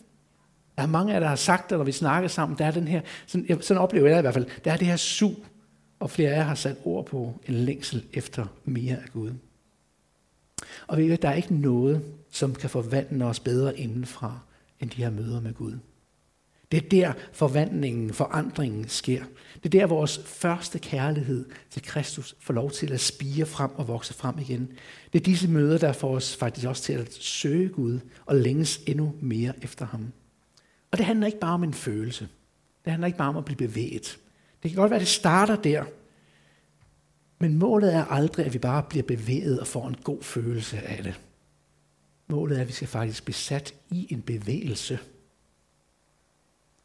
Der 0.79 0.83
er 0.85 0.89
mange 0.89 1.11
af 1.11 1.13
jer, 1.13 1.19
der 1.19 1.27
har 1.27 1.35
sagt 1.35 1.69
det, 1.69 1.77
når 1.77 1.85
vi 1.85 1.91
snakker 1.91 2.29
sammen, 2.29 2.57
der 2.57 2.65
er 2.65 2.71
den 2.71 2.87
her, 2.87 3.01
sådan, 3.27 3.61
sådan 3.61 3.81
oplever 3.81 4.07
jeg 4.07 4.15
det 4.15 4.21
i 4.21 4.23
hvert 4.23 4.33
fald, 4.33 4.45
der 4.65 4.71
er 4.71 4.77
det 4.77 4.87
her 4.87 4.95
sug, 4.95 5.45
og 5.99 6.11
flere 6.11 6.29
af 6.29 6.37
jer 6.37 6.43
har 6.43 6.55
sat 6.55 6.75
ord 6.83 7.05
på 7.05 7.39
en 7.47 7.53
længsel 7.53 8.05
efter 8.13 8.45
mere 8.65 8.95
af 8.95 9.09
Gud. 9.13 9.31
Og 10.87 10.97
ved 10.97 11.05
I, 11.05 11.15
der 11.15 11.29
er 11.29 11.33
ikke 11.33 11.55
noget, 11.55 12.01
som 12.31 12.55
kan 12.55 12.69
forvandle 12.69 13.25
os 13.25 13.39
bedre 13.39 13.77
indenfra, 13.77 14.39
end 14.79 14.89
de 14.89 15.03
her 15.03 15.09
møder 15.09 15.41
med 15.41 15.53
Gud. 15.53 15.77
Det 16.71 16.77
er 16.77 16.89
der 16.89 17.13
forvandlingen, 17.33 18.13
forandringen 18.13 18.87
sker. 18.87 19.23
Det 19.63 19.75
er 19.75 19.79
der 19.79 19.87
vores 19.87 20.21
første 20.25 20.79
kærlighed 20.79 21.45
til 21.69 21.81
Kristus 21.81 22.35
får 22.39 22.53
lov 22.53 22.71
til 22.71 22.93
at 22.93 22.99
spire 22.99 23.45
frem 23.45 23.71
og 23.75 23.87
vokse 23.87 24.13
frem 24.13 24.39
igen. 24.39 24.71
Det 25.13 25.19
er 25.19 25.23
disse 25.23 25.49
møder, 25.49 25.77
der 25.77 25.91
får 25.91 26.15
os 26.15 26.35
faktisk 26.35 26.67
også 26.67 26.83
til 26.83 26.93
at 26.93 27.13
søge 27.13 27.69
Gud 27.69 27.99
og 28.25 28.35
længes 28.35 28.81
endnu 28.87 29.13
mere 29.21 29.53
efter 29.61 29.85
ham. 29.85 30.11
Og 30.91 30.97
det 30.97 31.05
handler 31.05 31.27
ikke 31.27 31.39
bare 31.39 31.53
om 31.53 31.63
en 31.63 31.73
følelse. 31.73 32.29
Det 32.85 32.91
handler 32.91 33.07
ikke 33.07 33.17
bare 33.17 33.29
om 33.29 33.37
at 33.37 33.45
blive 33.45 33.57
bevæget. 33.57 34.19
Det 34.63 34.71
kan 34.71 34.75
godt 34.75 34.89
være, 34.89 34.99
at 34.99 35.01
det 35.01 35.07
starter 35.07 35.55
der. 35.55 35.85
Men 37.39 37.57
målet 37.57 37.93
er 37.95 38.05
aldrig, 38.05 38.45
at 38.45 38.53
vi 38.53 38.59
bare 38.59 38.83
bliver 38.89 39.03
bevæget 39.03 39.59
og 39.59 39.67
får 39.67 39.87
en 39.87 39.95
god 40.03 40.23
følelse 40.23 40.81
af 40.81 41.03
det. 41.03 41.19
Målet 42.27 42.57
er, 42.57 42.61
at 42.61 42.67
vi 42.67 42.73
skal 42.73 42.87
faktisk 42.87 43.25
blive 43.25 43.35
sat 43.35 43.73
i 43.89 44.13
en 44.13 44.21
bevægelse. 44.21 44.99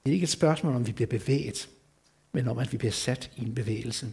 Det 0.05 0.11
er 0.11 0.15
ikke 0.15 0.25
et 0.25 0.31
spørgsmål, 0.31 0.75
om 0.75 0.87
vi 0.87 0.93
bliver 0.93 1.09
bevæget, 1.09 1.69
men 2.33 2.49
om, 2.49 2.59
at 2.59 2.73
vi 2.73 2.77
bliver 2.77 2.93
sat 2.93 3.31
i 3.37 3.43
en 3.43 3.55
bevægelse. 3.55 4.13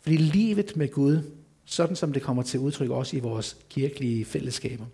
Fordi 0.00 0.16
livet 0.16 0.76
med 0.76 0.90
Gud, 0.90 1.22
sådan 1.64 1.96
som 1.96 2.12
det 2.12 2.22
kommer 2.22 2.42
til 2.42 2.60
udtryk 2.60 2.90
også 2.90 3.16
i 3.16 3.20
vores 3.20 3.56
kirkelige 3.68 4.24
fællesskaber, 4.24 4.86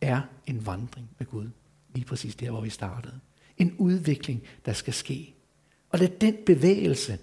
er 0.00 0.20
en 0.46 0.66
vandring 0.66 1.10
med 1.18 1.26
Gud. 1.26 1.48
Lige 1.94 2.04
præcis 2.04 2.36
der, 2.36 2.50
hvor 2.50 2.60
vi 2.60 2.70
startede. 2.70 3.20
En 3.60 3.74
udvikling, 3.78 4.42
der 4.66 4.72
skal 4.72 4.92
ske. 4.92 5.34
Og 5.90 5.98
det 5.98 6.10
er 6.10 6.18
den 6.20 6.36
bevægelse, 6.46 7.18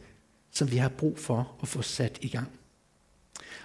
som 0.51 0.71
vi 0.71 0.77
har 0.77 0.89
brug 0.89 1.19
for 1.19 1.57
at 1.61 1.67
få 1.67 1.81
sat 1.81 2.17
i 2.21 2.27
gang. 2.27 2.47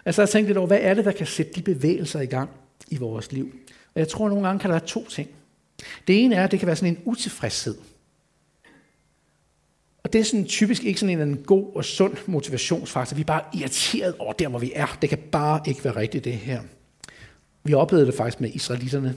Altså 0.05 0.23
jeg 0.23 0.29
tænkte 0.29 0.49
lidt 0.49 0.59
over, 0.59 0.67
hvad 0.67 0.81
er 0.83 0.95
det, 0.95 1.05
der 1.05 1.13
kan 1.13 1.27
sætte 1.27 1.53
de 1.53 1.63
bevægelser 1.63 2.21
i 2.21 2.27
gang 2.27 2.51
i 2.89 2.97
vores 2.97 3.33
liv? 3.33 3.55
Og 3.95 4.01
jeg 4.01 4.09
tror, 4.09 4.27
at 4.27 4.31
nogle 4.31 4.47
gange 4.47 4.61
kan 4.61 4.71
der 4.71 4.77
være 4.77 4.87
to 4.87 5.09
ting. 5.09 5.31
Det 6.07 6.25
ene 6.25 6.35
er, 6.35 6.45
at 6.45 6.51
det 6.51 6.59
kan 6.59 6.67
være 6.67 6.77
sådan 6.77 6.97
en 6.97 7.03
utilfredshed. 7.05 7.75
Og 10.03 10.13
det 10.13 10.19
er 10.21 10.25
sådan 10.25 10.45
typisk 10.45 10.85
ikke 10.85 11.01
sådan 11.01 11.21
en 11.21 11.37
god 11.37 11.73
og 11.75 11.85
sund 11.85 12.17
motivationsfaktor. 12.27 13.15
Vi 13.15 13.21
er 13.21 13.27
bare 13.27 13.43
irriteret 13.55 14.15
over 14.19 14.33
der, 14.33 14.49
hvor 14.49 14.59
vi 14.59 14.73
er. 14.75 14.99
Det 15.03 15.09
kan 15.09 15.19
bare 15.19 15.61
ikke 15.67 15.85
være 15.85 15.97
rigtigt, 15.97 16.25
det 16.25 16.33
her. 16.33 16.63
Vi 17.65 17.75
oplevede 17.75 18.07
det 18.07 18.15
faktisk 18.15 18.41
med 18.41 18.51
israelitterne. 18.55 19.17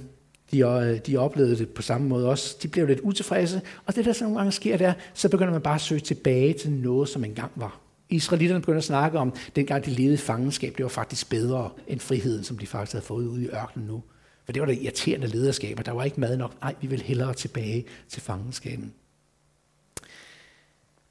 De, 0.51 0.59
øh, 0.59 0.99
de 1.07 1.17
oplevede 1.17 1.57
det 1.57 1.69
på 1.69 1.81
samme 1.81 2.07
måde 2.07 2.29
også. 2.29 2.57
De 2.63 2.67
blev 2.67 2.87
lidt 2.87 2.99
utilfredse. 2.99 3.61
Og 3.85 3.95
det, 3.95 4.05
der 4.05 4.13
så 4.13 4.23
nogle 4.23 4.37
gange 4.37 4.51
sker, 4.51 4.77
der, 4.77 4.93
så 5.13 5.29
begynder 5.29 5.51
man 5.51 5.61
bare 5.61 5.75
at 5.75 5.81
søge 5.81 6.01
tilbage 6.01 6.53
til 6.53 6.71
noget, 6.71 7.09
som 7.09 7.23
engang 7.23 7.51
var. 7.55 7.79
Israelitterne 8.09 8.61
begynder 8.61 8.77
at 8.77 8.83
snakke 8.83 9.19
om, 9.19 9.33
dengang 9.55 9.85
de 9.85 9.89
levede 9.89 10.13
i 10.13 10.17
fangenskab, 10.17 10.73
det 10.77 10.83
var 10.83 10.89
faktisk 10.89 11.29
bedre 11.29 11.69
end 11.87 11.99
friheden, 11.99 12.43
som 12.43 12.57
de 12.57 12.67
faktisk 12.67 12.93
havde 12.93 13.05
fået 13.05 13.27
ude 13.27 13.43
i 13.43 13.47
ørkenen 13.47 13.87
nu. 13.87 14.03
For 14.45 14.51
det 14.51 14.61
var 14.61 14.65
det 14.65 14.81
irriterende 14.81 15.27
lederskab, 15.27 15.79
og 15.79 15.85
der 15.85 15.91
var 15.91 16.03
ikke 16.03 16.19
mad 16.19 16.37
nok. 16.37 16.61
Nej, 16.61 16.75
vi 16.81 16.87
vil 16.87 17.01
hellere 17.01 17.33
tilbage 17.33 17.85
til 18.09 18.21
fangenskaben. 18.21 18.93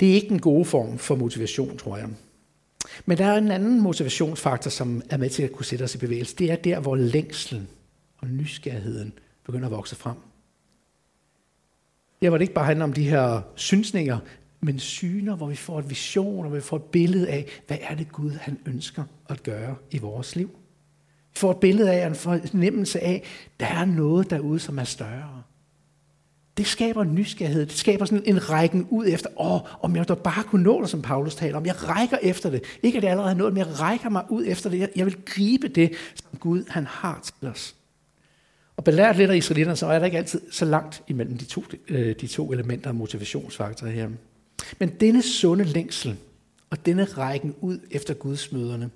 Det 0.01 0.11
er 0.11 0.15
ikke 0.15 0.31
en 0.31 0.41
god 0.41 0.65
form 0.65 0.99
for 0.99 1.17
motivation, 1.17 1.77
tror 1.77 1.97
jeg. 1.97 2.09
Men 3.07 3.19
der 3.19 3.25
er 3.25 3.39
en 3.39 3.51
anden 3.51 3.81
motivationsfaktor, 3.81 4.71
som 4.71 5.03
er 5.11 5.17
med 5.17 5.31
til 5.31 5.43
at 5.43 5.53
kunne 5.53 5.67
sætte 5.67 5.83
os 5.83 5.95
i 5.95 5.99
bevægelse. 5.99 6.37
Det 6.37 6.51
er 6.51 6.57
der, 6.57 6.81
hvor 6.81 6.97
længslen 6.97 7.69
og 8.19 8.29
nysgerrigheden 8.29 9.13
begynder 9.47 9.67
at 9.67 9.73
vokse 9.73 9.97
frem. 9.97 10.17
Der 12.23 12.29
hvor 12.29 12.39
det 12.39 12.43
ikke 12.43 12.55
bare 12.55 12.65
handler 12.65 12.85
om 12.85 12.93
de 12.93 13.09
her 13.09 13.41
synsninger, 13.55 14.19
men 14.61 14.79
syner, 14.79 15.37
hvor 15.37 15.47
vi 15.47 15.57
får 15.57 15.79
et 15.79 15.91
vision, 15.91 16.47
og 16.47 16.55
vi 16.55 16.61
får 16.61 16.77
et 16.77 16.83
billede 16.83 17.29
af, 17.29 17.47
hvad 17.67 17.77
er 17.81 17.95
det 17.95 18.13
Gud, 18.13 18.31
han 18.31 18.59
ønsker 18.67 19.05
at 19.29 19.43
gøre 19.43 19.77
i 19.91 19.99
vores 19.99 20.37
liv. 20.37 20.51
Vi 21.33 21.39
får 21.39 21.51
et 21.51 21.57
billede 21.57 21.93
af, 21.93 22.07
en 22.07 22.15
fornemmelse 22.15 23.01
af, 23.01 23.23
der 23.61 23.67
er 23.67 23.85
noget 23.85 24.31
derude, 24.31 24.59
som 24.59 24.79
er 24.79 24.85
større. 24.85 25.43
Det 26.57 26.67
skaber 26.67 27.05
nysgerrighed. 27.05 27.67
Det 27.67 27.77
skaber 27.77 28.05
sådan 28.05 28.25
en 28.27 28.51
rækken 28.51 28.87
ud 28.91 29.07
efter, 29.09 29.29
åh, 29.41 29.61
om 29.85 29.97
jeg 29.97 30.09
da 30.09 30.15
bare 30.15 30.45
kunne 30.45 30.63
nå 30.63 30.83
det, 30.83 30.91
som 30.91 31.03
Paulus 31.03 31.35
taler 31.35 31.57
om. 31.57 31.67
Jeg 31.67 31.89
rækker 31.89 32.19
efter 32.23 32.51
det. 32.51 32.63
Ikke 32.83 32.99
at 32.99 33.05
jeg 33.05 33.11
allerede 33.11 33.31
har 33.31 33.39
nået, 33.39 33.53
men 33.53 33.59
jeg 33.59 33.81
rækker 33.81 34.09
mig 34.09 34.25
ud 34.29 34.45
efter 34.47 34.71
det. 34.71 34.91
Jeg 34.97 35.07
vil 35.07 35.17
gribe 35.25 35.69
det, 35.69 35.93
som 36.15 36.39
Gud 36.39 36.65
han 36.69 36.87
har 36.87 37.21
til 37.23 37.49
os. 37.49 37.77
Og 38.77 38.85
belært 38.85 39.17
lidt 39.17 39.31
af 39.31 39.37
israelitterne, 39.37 39.77
så 39.77 39.87
er 39.87 39.99
der 39.99 40.07
ikke 40.07 40.19
altid 40.19 40.41
så 40.51 40.65
langt 40.65 41.03
imellem 41.09 41.39
de 41.39 41.45
to, 41.45 41.65
øh, 41.89 42.15
de 42.21 42.27
to 42.27 42.53
elementer 42.53 42.89
af 42.89 42.95
motivationsfaktorer 42.95 43.91
her. 43.91 44.09
Men 44.79 44.89
denne 44.89 45.23
sunde 45.23 45.65
længsel 45.65 46.17
og 46.71 46.87
denne 46.87 47.05
rækken 47.05 47.55
ud 47.61 47.79
efter 47.91 48.15
gudsmøderne, 48.15 48.91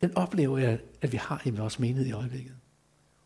den 0.00 0.16
oplever 0.16 0.58
jeg, 0.58 0.78
at 1.02 1.12
vi 1.12 1.16
har 1.16 1.42
i 1.44 1.50
vores 1.50 1.78
menighed 1.78 2.06
i 2.06 2.12
øjeblikket. 2.12 2.52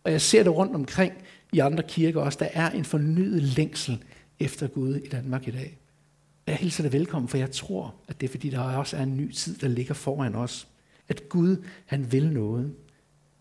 Og 0.05 0.13
jeg 0.13 0.21
ser 0.21 0.43
det 0.43 0.57
rundt 0.57 0.75
omkring 0.75 1.13
i 1.53 1.59
andre 1.59 1.83
kirker 1.83 2.21
også. 2.21 2.39
Der 2.41 2.49
er 2.53 2.71
en 2.71 2.85
fornyet 2.85 3.43
længsel 3.43 4.05
efter 4.41 4.67
Gud 4.67 4.95
i 4.95 5.09
Danmark 5.09 5.49
i 5.49 5.51
dag. 5.51 5.79
Jeg 6.47 6.57
hilser 6.57 6.83
dig 6.83 6.93
velkommen, 6.93 7.29
for 7.29 7.39
jeg 7.39 7.51
tror, 7.51 7.95
at 8.09 8.21
det 8.21 8.27
er 8.27 8.31
fordi, 8.31 8.51
der 8.51 8.61
også 8.61 8.97
er 8.97 9.03
en 9.03 9.17
ny 9.17 9.33
tid, 9.33 9.57
der 9.57 9.69
ligger 9.69 9.95
foran 9.95 10.35
os. 10.35 10.69
At 11.09 11.29
Gud, 11.29 11.57
han 11.87 12.13
vil 12.13 12.33
noget. 12.33 12.75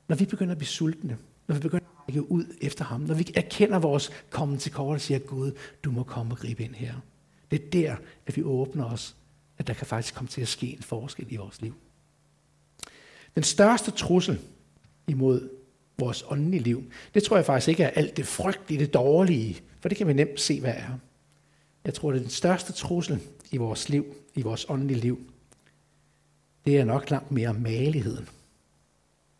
Når 0.07 0.15
vi 0.15 0.25
begynder 0.25 0.51
at 0.51 0.57
blive 0.57 0.67
sultne, 0.67 1.17
når 1.47 1.55
vi 1.55 1.61
begynder 1.61 1.85
at 1.85 1.96
række 2.07 2.31
ud 2.31 2.45
efter 2.61 2.85
ham, 2.85 3.01
når 3.01 3.13
vi 3.13 3.31
erkender 3.35 3.79
vores 3.79 4.11
kommen 4.29 4.57
til 4.57 4.71
kort 4.71 4.95
og 4.95 5.01
siger, 5.01 5.19
Gud, 5.19 5.51
du 5.83 5.91
må 5.91 6.03
komme 6.03 6.33
og 6.33 6.37
gribe 6.37 6.63
ind 6.63 6.75
her. 6.75 6.93
Det 7.51 7.61
er 7.61 7.69
der, 7.69 7.95
at 8.27 8.37
vi 8.37 8.43
åbner 8.43 8.85
os, 8.85 9.15
at 9.57 9.67
der 9.67 9.73
kan 9.73 9.87
faktisk 9.87 10.15
komme 10.15 10.29
til 10.29 10.41
at 10.41 10.47
ske 10.47 10.67
en 10.67 10.81
forskel 10.81 11.25
i 11.29 11.35
vores 11.35 11.61
liv. 11.61 11.73
Den 13.35 13.43
største 13.43 13.91
trussel 13.91 14.39
imod 15.07 15.49
vores 15.99 16.23
åndelige 16.27 16.63
liv, 16.63 16.91
det 17.13 17.23
tror 17.23 17.37
jeg 17.37 17.45
faktisk 17.45 17.67
ikke 17.67 17.83
er 17.83 17.89
alt 17.89 18.17
det 18.17 18.27
frygtelige, 18.27 18.79
det 18.79 18.93
dårlige, 18.93 19.61
for 19.79 19.89
det 19.89 19.97
kan 19.97 20.07
vi 20.07 20.13
nemt 20.13 20.39
se, 20.39 20.59
hvad 20.59 20.73
er. 20.73 20.99
Jeg 21.85 21.93
tror, 21.93 22.11
det 22.11 22.17
er 22.17 22.21
den 22.21 22.31
største 22.31 22.73
trussel 22.73 23.19
i 23.51 23.57
vores 23.57 23.89
liv, 23.89 24.05
i 24.35 24.41
vores 24.41 24.65
åndelige 24.69 24.99
liv, 24.99 25.31
det 26.65 26.77
er 26.77 26.85
nok 26.85 27.09
langt 27.09 27.31
mere 27.31 27.53
maligheden. 27.53 28.29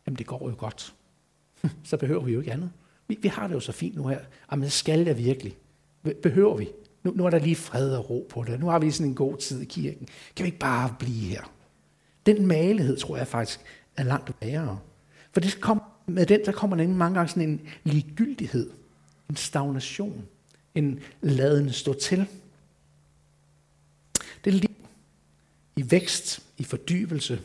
Jamen, 0.05 0.17
det 0.17 0.25
går 0.25 0.49
jo 0.49 0.55
godt. 0.57 0.93
Så 1.83 1.97
behøver 1.97 2.23
vi 2.23 2.33
jo 2.33 2.39
ikke 2.39 2.51
andet. 2.51 2.71
Vi, 3.07 3.17
vi 3.21 3.27
har 3.27 3.47
det 3.47 3.55
jo 3.55 3.59
så 3.59 3.71
fint 3.71 3.95
nu 3.95 4.07
her. 4.07 4.19
Jamen, 4.51 4.69
skal 4.69 4.99
jeg 5.05 5.17
virkelig? 5.17 5.57
Behøver 6.23 6.57
vi? 6.57 6.69
Nu, 7.03 7.13
nu 7.15 7.25
er 7.25 7.29
der 7.29 7.39
lige 7.39 7.55
fred 7.55 7.95
og 7.95 8.09
ro 8.09 8.27
på 8.29 8.43
det. 8.43 8.59
Nu 8.59 8.67
har 8.67 8.79
vi 8.79 8.91
sådan 8.91 9.07
en 9.07 9.15
god 9.15 9.37
tid 9.37 9.61
i 9.61 9.65
kirken. 9.65 10.07
Kan 10.35 10.43
vi 10.43 10.47
ikke 10.47 10.59
bare 10.59 10.95
blive 10.99 11.29
her? 11.29 11.51
Den 12.25 12.45
malighed, 12.45 12.97
tror 12.97 13.17
jeg 13.17 13.27
faktisk, 13.27 13.59
er 13.97 14.03
langt 14.03 14.31
værre. 14.41 14.79
For 15.31 15.39
det 15.39 15.61
kom, 15.61 15.81
med 16.05 16.25
den, 16.25 16.45
der 16.45 16.51
kommer 16.51 16.75
nemlig 16.75 16.97
mange 16.97 17.15
gange 17.15 17.29
sådan 17.29 17.49
en 17.49 17.61
ligegyldighed, 17.83 18.69
en 19.29 19.35
stagnation, 19.35 20.25
en 20.75 20.99
laden 21.21 21.71
stå 21.71 21.93
til. 21.93 22.27
Det 24.45 24.53
liv 24.53 24.75
i 25.75 25.91
vækst, 25.91 26.43
i 26.57 26.63
fordybelse, 26.63 27.41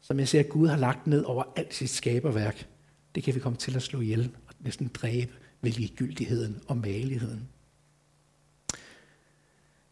som 0.00 0.18
jeg 0.18 0.28
ser, 0.28 0.40
at 0.40 0.48
Gud 0.48 0.68
har 0.68 0.76
lagt 0.76 1.06
ned 1.06 1.24
over 1.24 1.44
alt 1.56 1.74
sit 1.74 1.90
skaberværk, 1.90 2.66
det 3.14 3.22
kan 3.22 3.34
vi 3.34 3.40
komme 3.40 3.58
til 3.58 3.76
at 3.76 3.82
slå 3.82 4.00
ihjel 4.00 4.30
og 4.46 4.54
næsten 4.60 4.90
dræbe 4.94 5.32
ved 5.62 5.70
ligegyldigheden 5.70 6.60
og 6.66 6.76
maligheden. 6.76 7.48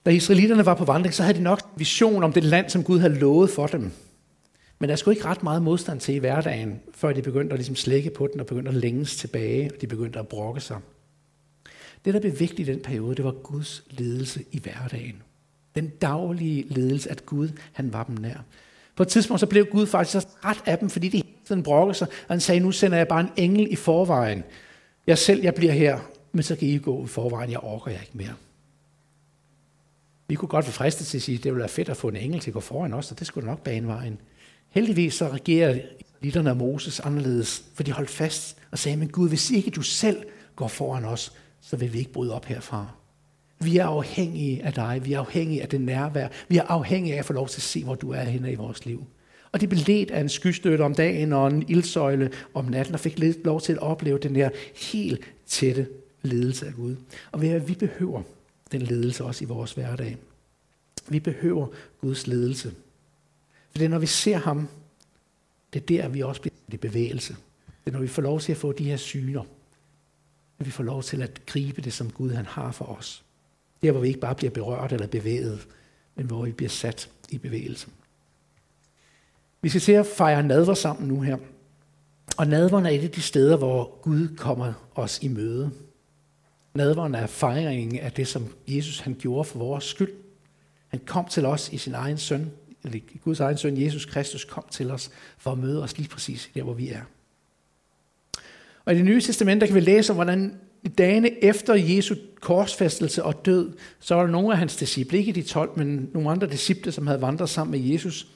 Da 0.06 0.10
israelitterne 0.10 0.66
var 0.66 0.74
på 0.74 0.84
vandring, 0.84 1.14
så 1.14 1.22
havde 1.22 1.38
de 1.38 1.42
nok 1.42 1.60
vision 1.76 2.22
om 2.22 2.32
det 2.32 2.44
land, 2.44 2.70
som 2.70 2.84
Gud 2.84 2.98
havde 2.98 3.18
lovet 3.18 3.50
for 3.50 3.66
dem. 3.66 3.90
Men 4.78 4.90
der 4.90 4.96
skulle 4.96 5.16
ikke 5.16 5.28
ret 5.28 5.42
meget 5.42 5.62
modstand 5.62 6.00
til 6.00 6.14
i 6.14 6.18
hverdagen, 6.18 6.80
før 6.94 7.12
de 7.12 7.22
begyndte 7.22 7.52
at 7.52 7.58
ligesom 7.58 7.76
slække 7.76 8.10
på 8.10 8.28
den 8.32 8.40
og 8.40 8.46
begyndte 8.46 8.68
at 8.68 8.74
længes 8.74 9.16
tilbage, 9.16 9.70
og 9.74 9.80
de 9.80 9.86
begyndte 9.86 10.18
at 10.18 10.28
brokke 10.28 10.60
sig. 10.60 10.78
Det, 12.04 12.14
der 12.14 12.20
blev 12.20 12.40
vigtigt 12.40 12.68
i 12.68 12.72
den 12.72 12.80
periode, 12.80 13.14
det 13.14 13.24
var 13.24 13.32
Guds 13.32 13.84
ledelse 13.90 14.44
i 14.52 14.58
hverdagen. 14.58 15.22
Den 15.74 15.88
daglige 15.88 16.64
ledelse, 16.68 17.10
at 17.10 17.26
Gud 17.26 17.48
han 17.72 17.92
var 17.92 18.04
dem 18.04 18.16
nær. 18.16 18.44
På 18.96 19.02
et 19.02 19.08
tidspunkt 19.08 19.40
så 19.40 19.46
blev 19.46 19.66
Gud 19.66 19.86
faktisk 19.86 20.12
så 20.12 20.28
ret 20.44 20.62
af 20.66 20.78
dem, 20.78 20.90
fordi 20.90 21.08
de 21.08 21.16
hele 21.16 21.28
tiden 21.46 21.62
brokkede 21.62 21.98
sig, 21.98 22.08
og 22.08 22.34
han 22.34 22.40
sagde, 22.40 22.60
nu 22.60 22.72
sender 22.72 22.98
jeg 22.98 23.08
bare 23.08 23.20
en 23.20 23.30
engel 23.36 23.72
i 23.72 23.76
forvejen. 23.76 24.42
Jeg 25.06 25.18
selv, 25.18 25.42
jeg 25.42 25.54
bliver 25.54 25.72
her, 25.72 25.98
men 26.32 26.42
så 26.42 26.56
kan 26.56 26.68
I 26.68 26.78
gå 26.78 27.04
i 27.04 27.06
forvejen, 27.08 27.50
jeg 27.50 27.60
orker 27.64 27.90
jeg 27.90 28.00
ikke 28.00 28.16
mere. 28.16 28.34
Vi 30.28 30.34
kunne 30.34 30.48
godt 30.48 30.66
være 30.66 30.72
fristet 30.72 31.06
til 31.06 31.18
at 31.18 31.22
sige, 31.22 31.38
at 31.38 31.44
det 31.44 31.52
ville 31.52 31.60
være 31.60 31.68
fedt 31.68 31.88
at 31.88 31.96
få 31.96 32.08
en 32.08 32.16
engel 32.16 32.40
til 32.40 32.50
at 32.50 32.54
gå 32.54 32.60
foran 32.60 32.94
os, 32.94 33.10
og 33.10 33.18
det 33.18 33.26
skulle 33.26 33.46
nok 33.46 33.62
bane 33.62 33.86
vejen. 33.86 34.20
Heldigvis 34.68 35.14
så 35.14 35.28
regerer 35.28 35.78
litterne 36.20 36.50
af 36.50 36.56
Moses 36.56 37.00
anderledes, 37.00 37.64
for 37.74 37.82
de 37.82 37.92
holdt 37.92 38.10
fast 38.10 38.56
og 38.70 38.78
sagde, 38.78 38.96
men 38.96 39.08
Gud, 39.08 39.28
hvis 39.28 39.50
ikke 39.50 39.70
du 39.70 39.82
selv 39.82 40.22
går 40.56 40.68
foran 40.68 41.04
os, 41.04 41.32
så 41.60 41.76
vil 41.76 41.92
vi 41.92 41.98
ikke 41.98 42.12
bryde 42.12 42.34
op 42.34 42.44
herfra. 42.44 42.99
Vi 43.64 43.76
er 43.76 43.86
afhængige 43.86 44.62
af 44.64 44.72
dig, 44.72 45.00
vi 45.04 45.12
er 45.12 45.18
afhængige 45.18 45.62
af 45.62 45.68
det 45.68 45.80
nærvær, 45.80 46.28
vi 46.48 46.56
er 46.56 46.62
afhængige 46.62 47.14
af 47.14 47.18
at 47.18 47.24
få 47.24 47.32
lov 47.32 47.48
til 47.48 47.58
at 47.58 47.62
se, 47.62 47.84
hvor 47.84 47.94
du 47.94 48.10
er 48.10 48.22
henne 48.22 48.52
i 48.52 48.54
vores 48.54 48.86
liv. 48.86 49.06
Og 49.52 49.60
det 49.60 49.68
blev 49.68 49.80
ledt 49.86 50.10
af 50.10 50.20
en 50.20 50.28
skystøtte 50.28 50.82
om 50.82 50.94
dagen 50.94 51.32
og 51.32 51.46
en 51.46 51.64
ildsøjle 51.68 52.30
om 52.54 52.64
natten, 52.64 52.94
og 52.94 53.00
fik 53.00 53.44
lov 53.44 53.60
til 53.60 53.72
at 53.72 53.78
opleve 53.78 54.18
den 54.18 54.34
der 54.34 54.50
helt 54.74 55.20
tætte 55.46 55.88
ledelse 56.22 56.66
af 56.66 56.74
Gud. 56.74 56.96
Og 57.32 57.42
vi 57.42 57.74
behøver 57.78 58.22
den 58.72 58.82
ledelse 58.82 59.24
også 59.24 59.44
i 59.44 59.48
vores 59.48 59.72
hverdag. 59.72 60.16
Vi 61.08 61.20
behøver 61.20 61.66
Guds 62.00 62.26
ledelse. 62.26 62.70
For 63.70 63.78
det 63.78 63.84
er, 63.84 63.88
når 63.88 63.98
vi 63.98 64.06
ser 64.06 64.36
ham, 64.36 64.68
det 65.72 65.82
er 65.82 65.86
der, 65.86 66.08
vi 66.08 66.22
også 66.22 66.40
bliver 66.40 66.54
i 66.68 66.76
bevægelse. 66.76 67.36
Det 67.66 67.90
er, 67.90 67.92
når 67.92 68.00
vi 68.00 68.08
får 68.08 68.22
lov 68.22 68.40
til 68.40 68.52
at 68.52 68.58
få 68.58 68.72
de 68.72 68.84
her 68.84 68.96
syner. 68.96 69.42
At 70.58 70.66
vi 70.66 70.70
får 70.70 70.84
lov 70.84 71.02
til 71.02 71.22
at 71.22 71.40
gribe 71.46 71.82
det, 71.82 71.92
som 71.92 72.10
Gud 72.10 72.30
han 72.30 72.46
har 72.46 72.72
for 72.72 72.84
os. 72.84 73.24
Der, 73.82 73.92
hvor 73.92 74.00
vi 74.00 74.08
ikke 74.08 74.20
bare 74.20 74.34
bliver 74.34 74.50
berørt 74.50 74.92
eller 74.92 75.06
bevæget, 75.06 75.66
men 76.14 76.26
hvor 76.26 76.44
vi 76.44 76.52
bliver 76.52 76.68
sat 76.68 77.10
i 77.30 77.38
bevægelse. 77.38 77.88
Vi 79.62 79.68
skal 79.68 79.80
til 79.80 79.92
at 79.92 80.06
fejre 80.06 80.42
nadver 80.42 80.74
sammen 80.74 81.08
nu 81.08 81.20
her. 81.20 81.36
Og 82.36 82.46
nadveren 82.46 82.86
er 82.86 82.90
et 82.90 83.04
af 83.04 83.10
de 83.10 83.22
steder, 83.22 83.56
hvor 83.56 83.98
Gud 84.02 84.36
kommer 84.36 84.72
os 84.94 85.18
i 85.22 85.28
møde. 85.28 85.70
Nadveren 86.74 87.14
er 87.14 87.26
fejringen 87.26 87.98
af 87.98 88.12
det, 88.12 88.28
som 88.28 88.54
Jesus 88.68 89.00
han 89.00 89.16
gjorde 89.18 89.44
for 89.44 89.58
vores 89.58 89.84
skyld. 89.84 90.12
Han 90.88 91.00
kom 91.06 91.28
til 91.28 91.46
os 91.46 91.72
i 91.72 91.78
sin 91.78 91.94
egen 91.94 92.18
søn, 92.18 92.50
eller 92.84 92.98
Guds 93.24 93.40
egen 93.40 93.58
søn, 93.58 93.82
Jesus 93.82 94.04
Kristus, 94.06 94.44
kom 94.44 94.64
til 94.70 94.90
os 94.90 95.10
for 95.38 95.52
at 95.52 95.58
møde 95.58 95.82
os 95.82 95.98
lige 95.98 96.08
præcis 96.08 96.50
der, 96.54 96.62
hvor 96.62 96.74
vi 96.74 96.88
er. 96.88 97.02
Og 98.84 98.94
i 98.94 98.96
det 98.96 99.04
nye 99.04 99.20
testament, 99.20 99.60
der 99.60 99.66
kan 99.66 99.76
vi 99.76 99.80
læse 99.80 100.12
om, 100.12 100.16
hvordan 100.16 100.60
dagene 100.88 101.44
efter 101.44 101.74
Jesu 101.74 102.14
korsfæstelse 102.40 103.24
og 103.24 103.46
død, 103.46 103.72
så 104.00 104.14
var 104.14 104.22
der 104.22 104.30
nogle 104.30 104.52
af 104.52 104.58
hans 104.58 104.76
disciple, 104.76 105.18
ikke 105.18 105.32
de 105.32 105.42
12, 105.42 105.70
men 105.76 106.10
nogle 106.14 106.30
andre 106.30 106.46
disciple, 106.46 106.92
som 106.92 107.06
havde 107.06 107.20
vandret 107.20 107.48
sammen 107.48 107.80
med 107.80 107.90
Jesus, 107.90 108.26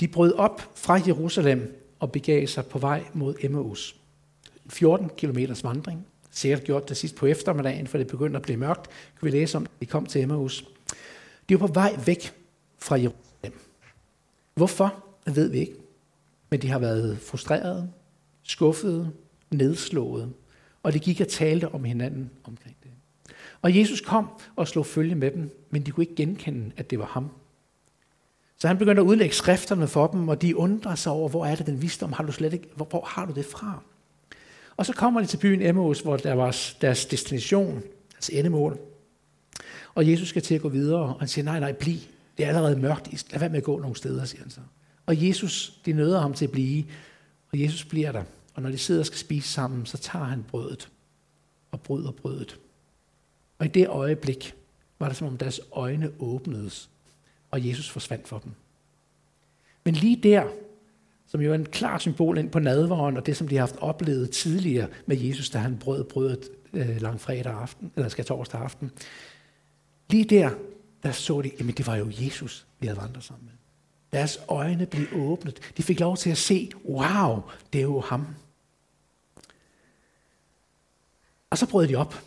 de 0.00 0.08
brød 0.08 0.32
op 0.32 0.70
fra 0.74 1.00
Jerusalem 1.06 1.82
og 1.98 2.12
begav 2.12 2.46
sig 2.46 2.66
på 2.66 2.78
vej 2.78 3.04
mod 3.14 3.34
Emmaus. 3.40 3.96
14 4.66 5.10
km 5.16 5.38
vandring. 5.62 6.06
Sikkert 6.30 6.64
gjort 6.64 6.88
det 6.88 6.96
sidst 6.96 7.14
på 7.16 7.26
eftermiddagen, 7.26 7.86
for 7.86 7.98
det 7.98 8.06
begyndte 8.06 8.36
at 8.36 8.42
blive 8.42 8.58
mørkt. 8.58 8.90
Kan 9.18 9.26
vi 9.26 9.30
læse 9.30 9.56
om, 9.56 9.66
de 9.80 9.86
kom 9.86 10.06
til 10.06 10.22
Emmaus. 10.22 10.64
De 11.48 11.60
var 11.60 11.66
på 11.66 11.72
vej 11.72 11.96
væk 12.06 12.32
fra 12.78 12.94
Jerusalem. 12.94 13.60
Hvorfor, 14.54 15.04
ved 15.26 15.48
vi 15.48 15.58
ikke. 15.58 15.74
Men 16.50 16.62
de 16.62 16.68
har 16.68 16.78
været 16.78 17.18
frustrerede, 17.18 17.90
skuffede, 18.42 19.10
nedslåede 19.50 20.32
og 20.82 20.92
de 20.92 20.98
gik 20.98 21.20
og 21.20 21.28
talte 21.28 21.68
om 21.68 21.84
hinanden 21.84 22.30
omkring 22.44 22.76
det. 22.82 22.90
Og 23.62 23.78
Jesus 23.78 24.00
kom 24.00 24.28
og 24.56 24.68
slog 24.68 24.86
følge 24.86 25.14
med 25.14 25.30
dem, 25.30 25.66
men 25.70 25.82
de 25.82 25.90
kunne 25.90 26.04
ikke 26.04 26.14
genkende, 26.14 26.70
at 26.76 26.90
det 26.90 26.98
var 26.98 27.06
ham. 27.06 27.30
Så 28.58 28.68
han 28.68 28.78
begyndte 28.78 29.02
at 29.02 29.06
udlægge 29.06 29.34
skrifterne 29.34 29.88
for 29.88 30.06
dem, 30.06 30.28
og 30.28 30.42
de 30.42 30.56
undrer 30.56 30.94
sig 30.94 31.12
over, 31.12 31.28
hvor 31.28 31.46
er 31.46 31.54
det 31.54 31.66
den 31.66 31.82
visdom, 31.82 32.12
har 32.12 32.24
du 32.24 32.32
slet 32.32 32.52
ikke, 32.52 32.68
hvor, 32.76 32.84
hvor 32.84 33.04
har 33.04 33.26
du 33.26 33.32
det 33.32 33.44
fra? 33.44 33.82
Og 34.76 34.86
så 34.86 34.92
kommer 34.92 35.20
de 35.20 35.26
til 35.26 35.36
byen 35.36 35.62
Emmaus, 35.62 36.00
hvor 36.00 36.16
der 36.16 36.34
var 36.34 36.56
deres 36.80 37.04
destination, 37.04 37.82
deres 38.12 38.28
endemål. 38.28 38.78
Og 39.94 40.08
Jesus 40.10 40.28
skal 40.28 40.42
til 40.42 40.54
at 40.54 40.60
gå 40.60 40.68
videre, 40.68 41.00
og 41.00 41.18
han 41.18 41.28
siger, 41.28 41.44
nej, 41.44 41.60
nej, 41.60 41.72
bliv. 41.72 41.98
Det 42.36 42.44
er 42.44 42.48
allerede 42.48 42.76
mørkt. 42.76 43.32
Lad 43.32 43.40
være 43.40 43.48
med 43.48 43.58
at 43.58 43.64
gå 43.64 43.78
nogle 43.78 43.96
steder, 43.96 44.24
siger 44.24 44.42
han 44.42 44.50
så. 44.50 44.60
Og 45.06 45.26
Jesus, 45.28 45.80
de 45.86 45.92
nøder 45.92 46.20
ham 46.20 46.34
til 46.34 46.44
at 46.44 46.50
blive, 46.50 46.84
og 47.52 47.60
Jesus 47.60 47.84
bliver 47.84 48.12
der. 48.12 48.22
Og 48.54 48.62
når 48.62 48.70
de 48.70 48.78
sidder 48.78 49.00
og 49.00 49.06
skal 49.06 49.18
spise 49.18 49.48
sammen, 49.48 49.86
så 49.86 49.98
tager 49.98 50.24
han 50.24 50.42
brødet 50.42 50.90
og 51.70 51.80
bryder 51.80 52.10
brødet. 52.10 52.60
Og 53.58 53.66
i 53.66 53.68
det 53.68 53.88
øjeblik 53.88 54.54
var 54.98 55.08
det 55.08 55.16
som 55.16 55.26
om 55.26 55.38
deres 55.38 55.60
øjne 55.72 56.10
åbnedes, 56.18 56.90
og 57.50 57.68
Jesus 57.68 57.90
forsvandt 57.90 58.28
for 58.28 58.38
dem. 58.38 58.52
Men 59.84 59.94
lige 59.94 60.16
der, 60.16 60.48
som 61.26 61.40
jo 61.40 61.50
er 61.50 61.54
en 61.54 61.66
klar 61.66 61.98
symbol 61.98 62.38
ind 62.38 62.50
på 62.50 62.58
nadveren, 62.58 63.16
og 63.16 63.26
det, 63.26 63.36
som 63.36 63.48
de 63.48 63.54
har 63.54 63.62
haft 63.62 63.76
oplevet 63.80 64.30
tidligere 64.30 64.88
med 65.06 65.16
Jesus, 65.16 65.50
da 65.50 65.58
han 65.58 65.78
brød 65.78 66.04
brødet 66.04 66.48
øh, 66.72 67.00
langfredag 67.00 67.52
aften, 67.52 67.92
eller 67.96 68.08
skal 68.08 68.24
torsdag 68.24 68.60
aften, 68.60 68.90
lige 70.10 70.24
der, 70.24 70.50
der 71.02 71.12
så 71.12 71.42
de, 71.42 71.50
jamen 71.58 71.74
det 71.74 71.86
var 71.86 71.96
jo 71.96 72.10
Jesus, 72.20 72.66
vi 72.80 72.86
havde 72.86 73.00
vandret 73.00 73.24
sammen 73.24 73.44
med. 73.44 73.61
Deres 74.12 74.38
øjne 74.48 74.86
blev 74.86 75.06
åbnet. 75.12 75.72
De 75.76 75.82
fik 75.82 76.00
lov 76.00 76.16
til 76.16 76.30
at 76.30 76.38
se, 76.38 76.70
wow, 76.84 77.42
det 77.72 77.78
er 77.78 77.82
jo 77.82 78.00
ham. 78.00 78.26
Og 81.50 81.58
så 81.58 81.68
brød 81.68 81.88
de 81.88 81.96
op 81.96 82.22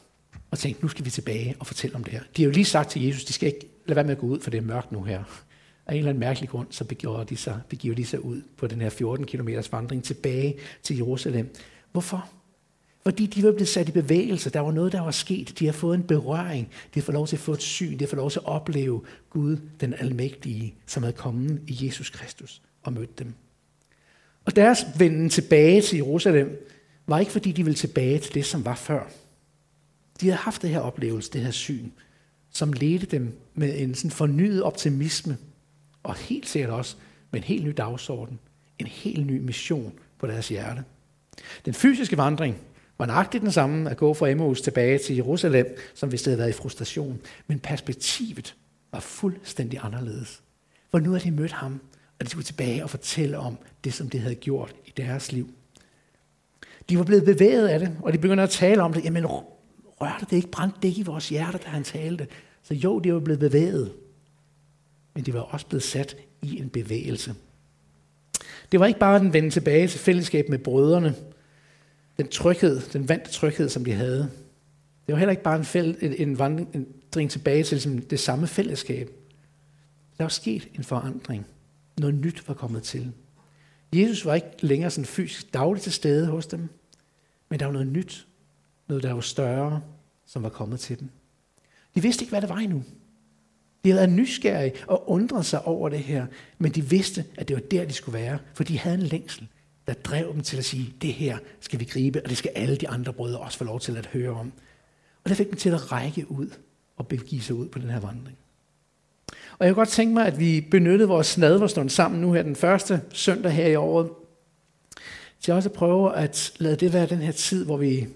og 0.51 0.59
tænkte, 0.59 0.81
nu 0.81 0.87
skal 0.87 1.05
vi 1.05 1.09
tilbage 1.09 1.55
og 1.59 1.67
fortælle 1.67 1.95
om 1.95 2.03
det 2.03 2.13
her. 2.13 2.23
De 2.37 2.41
har 2.41 2.45
jo 2.45 2.53
lige 2.53 2.65
sagt 2.65 2.89
til 2.89 3.05
Jesus, 3.05 3.25
de 3.25 3.33
skal 3.33 3.47
ikke 3.47 3.69
lade 3.85 3.95
være 3.95 4.05
med 4.05 4.11
at 4.11 4.17
gå 4.17 4.27
ud, 4.27 4.39
for 4.39 4.49
det 4.49 4.57
er 4.57 4.61
mørkt 4.61 4.91
nu 4.91 5.03
her. 5.03 5.23
Af 5.85 5.93
en 5.93 5.97
eller 5.97 6.09
anden 6.09 6.19
mærkelig 6.19 6.49
grund, 6.49 6.67
så 6.71 6.83
begiver 6.83 7.23
de 7.23 7.37
sig, 7.37 7.61
begiver 7.69 7.95
de 7.95 8.05
sig 8.05 8.25
ud 8.25 8.41
på 8.57 8.67
den 8.67 8.81
her 8.81 8.89
14 8.89 9.25
km 9.25 9.49
vandring 9.71 10.03
tilbage 10.03 10.59
til 10.83 10.95
Jerusalem. 10.95 11.55
Hvorfor? 11.91 12.29
Fordi 13.07 13.25
de 13.25 13.43
var 13.43 13.51
blevet 13.51 13.67
sat 13.67 13.89
i 13.89 13.91
bevægelse. 13.91 14.49
Der 14.49 14.59
var 14.59 14.71
noget, 14.71 14.91
der 14.91 15.01
var 15.01 15.11
sket. 15.11 15.59
De 15.59 15.65
har 15.65 15.73
fået 15.73 15.95
en 15.95 16.03
berøring. 16.03 16.67
De 16.67 16.99
har 16.99 17.01
fået 17.01 17.13
lov 17.13 17.27
til 17.27 17.35
at 17.35 17.39
få 17.39 17.53
et 17.53 17.61
syn. 17.61 17.93
De 17.93 17.99
har 17.99 18.07
fået 18.07 18.17
lov 18.17 18.31
til 18.31 18.39
at 18.39 18.45
opleve 18.45 19.01
Gud, 19.29 19.57
den 19.79 19.93
almægtige, 19.93 20.75
som 20.85 21.03
havde 21.03 21.15
kommet 21.15 21.61
i 21.67 21.85
Jesus 21.85 22.09
Kristus 22.09 22.61
og 22.83 22.93
mødt 22.93 23.19
dem. 23.19 23.33
Og 24.45 24.55
deres 24.55 24.85
venden 24.97 25.29
tilbage 25.29 25.81
til 25.81 25.97
Jerusalem 25.97 26.67
var 27.07 27.19
ikke 27.19 27.31
fordi, 27.31 27.51
de 27.51 27.63
ville 27.63 27.75
tilbage 27.75 28.19
til 28.19 28.33
det, 28.33 28.45
som 28.45 28.65
var 28.65 28.75
før. 28.75 29.07
De 30.21 30.25
havde 30.25 30.37
haft 30.37 30.61
det 30.61 30.69
her 30.69 30.79
oplevelse, 30.79 31.31
det 31.31 31.41
her 31.41 31.51
syn, 31.51 31.89
som 32.51 32.73
ledte 32.73 33.05
dem 33.05 33.39
med 33.53 33.79
en 33.79 33.95
sådan 33.95 34.11
fornyet 34.11 34.63
optimisme, 34.63 35.37
og 36.03 36.15
helt 36.15 36.47
sikkert 36.47 36.71
også 36.71 36.95
med 37.31 37.39
en 37.39 37.43
helt 37.43 37.65
ny 37.65 37.73
dagsorden, 37.77 38.39
en 38.79 38.87
helt 38.87 39.27
ny 39.27 39.39
mission 39.39 39.93
på 40.19 40.27
deres 40.27 40.47
hjerte. 40.47 40.83
Den 41.65 41.73
fysiske 41.73 42.17
vandring 42.17 42.57
var 42.97 43.05
nøjagtigt 43.05 43.41
den 43.41 43.51
samme 43.51 43.89
at 43.89 43.97
gå 43.97 44.13
fra 44.13 44.29
Emmaus 44.29 44.61
tilbage 44.61 44.97
til 44.97 45.15
Jerusalem, 45.15 45.77
som 45.93 46.09
hvis 46.09 46.21
det 46.21 46.31
havde 46.31 46.39
været 46.39 46.49
i 46.49 46.53
frustration. 46.61 47.21
Men 47.47 47.59
perspektivet 47.59 48.55
var 48.91 48.99
fuldstændig 48.99 49.79
anderledes. 49.83 50.41
For 50.91 50.99
nu 50.99 51.09
havde 51.09 51.23
de 51.23 51.31
mødt 51.31 51.51
ham, 51.51 51.81
og 52.19 52.25
de 52.25 52.29
skulle 52.29 52.45
tilbage 52.45 52.83
og 52.83 52.89
fortælle 52.89 53.37
om 53.37 53.57
det, 53.83 53.93
som 53.93 54.09
det 54.09 54.19
havde 54.19 54.35
gjort 54.35 54.75
i 54.85 54.93
deres 54.97 55.31
liv. 55.31 55.49
De 56.89 56.97
var 56.97 57.03
blevet 57.03 57.25
bevæget 57.25 57.67
af 57.67 57.79
det, 57.79 57.97
og 58.01 58.13
de 58.13 58.17
begyndte 58.17 58.43
at 58.43 58.49
tale 58.49 58.83
om 58.83 58.93
det. 58.93 59.05
Jamen, 59.05 59.25
rørte 59.25 60.25
det 60.29 60.35
ikke, 60.35 60.47
brændte 60.47 60.77
det 60.81 60.87
ikke 60.87 61.01
i 61.01 61.03
vores 61.03 61.29
hjerter, 61.29 61.59
da 61.59 61.67
han 61.67 61.83
talte? 61.83 62.27
Så 62.63 62.73
jo, 62.73 62.99
de 62.99 63.13
var 63.13 63.19
blevet 63.19 63.39
bevæget, 63.39 63.91
men 65.13 65.23
de 65.23 65.33
var 65.33 65.39
også 65.39 65.65
blevet 65.65 65.83
sat 65.83 66.17
i 66.41 66.59
en 66.59 66.69
bevægelse. 66.69 67.35
Det 68.71 68.79
var 68.79 68.85
ikke 68.85 68.99
bare 68.99 69.19
den 69.19 69.33
vende 69.33 69.49
tilbage 69.49 69.87
til 69.87 69.99
fællesskab 69.99 70.49
med 70.49 70.57
brødrene, 70.57 71.15
den 72.17 72.27
tryghed, 72.27 72.81
den 72.93 73.09
vante 73.09 73.31
tryghed, 73.31 73.69
som 73.69 73.85
de 73.85 73.93
havde. 73.93 74.29
Det 75.07 75.13
var 75.13 75.15
heller 75.15 75.31
ikke 75.31 75.43
bare 75.43 75.57
en, 75.57 75.65
fæld, 75.65 75.95
en, 76.01 76.13
en 76.13 76.39
vandring 76.39 77.31
tilbage 77.31 77.63
til 77.63 77.75
ligesom 77.75 78.01
det 78.01 78.19
samme 78.19 78.47
fællesskab. 78.47 79.09
Der 80.17 80.23
var 80.23 80.29
sket 80.29 80.67
en 80.75 80.83
forandring. 80.83 81.45
Noget 81.99 82.15
nyt 82.15 82.47
var 82.47 82.53
kommet 82.53 82.83
til. 82.83 83.11
Jesus 83.93 84.25
var 84.25 84.35
ikke 84.35 84.47
længere 84.59 84.91
sådan 84.91 85.05
fysisk 85.05 85.53
dagligt 85.53 85.83
til 85.83 85.91
stede 85.91 86.27
hos 86.27 86.47
dem, 86.47 86.69
men 87.49 87.59
der 87.59 87.65
var 87.65 87.73
noget 87.73 87.87
nyt, 87.87 88.27
noget 88.87 89.03
der 89.03 89.13
var 89.13 89.21
større, 89.21 89.81
som 90.25 90.43
var 90.43 90.49
kommet 90.49 90.79
til 90.79 90.99
dem. 90.99 91.09
De 91.95 92.01
vidste 92.01 92.23
ikke, 92.23 92.31
hvad 92.31 92.41
det 92.41 92.49
var 92.49 92.57
endnu. 92.57 92.83
De 93.83 93.89
havde 93.89 93.99
været 93.99 94.17
nysgerrige 94.17 94.73
og 94.87 95.09
undret 95.09 95.45
sig 95.45 95.65
over 95.67 95.89
det 95.89 95.99
her, 95.99 96.25
men 96.57 96.71
de 96.71 96.89
vidste, 96.89 97.25
at 97.37 97.47
det 97.47 97.55
var 97.55 97.61
der, 97.61 97.85
de 97.85 97.93
skulle 97.93 98.19
være, 98.19 98.39
for 98.53 98.63
de 98.63 98.79
havde 98.79 98.95
en 98.95 99.03
længsel, 99.03 99.47
der 99.87 99.93
drev 99.93 100.33
dem 100.33 100.41
til 100.41 100.57
at 100.57 100.65
sige, 100.65 100.93
det 101.01 101.13
her 101.13 101.37
skal 101.59 101.79
vi 101.79 101.85
gribe, 101.85 102.21
og 102.23 102.29
det 102.29 102.37
skal 102.37 102.51
alle 102.55 102.75
de 102.75 102.89
andre 102.89 103.13
brødre 103.13 103.39
også 103.39 103.57
få 103.57 103.63
lov 103.63 103.79
til 103.79 103.97
at 103.97 104.05
høre 104.05 104.29
om. 104.29 104.51
Og 105.23 105.29
det 105.29 105.37
fik 105.37 105.49
dem 105.49 105.57
til 105.57 105.69
at 105.69 105.91
række 105.91 106.31
ud 106.31 106.49
og 106.97 107.07
begive 107.07 107.41
sig 107.41 107.55
ud 107.55 107.67
på 107.67 107.79
den 107.79 107.89
her 107.89 107.99
vandring. 107.99 108.37
Og 109.59 109.65
jeg 109.65 109.73
kunne 109.73 109.81
godt 109.81 109.89
tænke 109.89 110.13
mig, 110.13 110.27
at 110.27 110.39
vi 110.39 110.67
benyttede 110.71 111.09
vores 111.09 111.37
nadverstund 111.37 111.89
sammen 111.89 112.21
nu 112.21 112.33
her 112.33 112.43
den 112.43 112.55
første 112.55 113.01
søndag 113.13 113.51
her 113.51 113.67
i 113.67 113.75
året, 113.75 114.09
til 115.39 115.53
også 115.53 115.69
at 115.69 115.75
prøve 115.75 116.15
at 116.15 116.53
lade 116.57 116.75
det 116.75 116.93
være 116.93 117.05
den 117.05 117.17
her 117.17 117.31
tid, 117.31 117.65
hvor 117.65 117.77
vi 117.77 118.07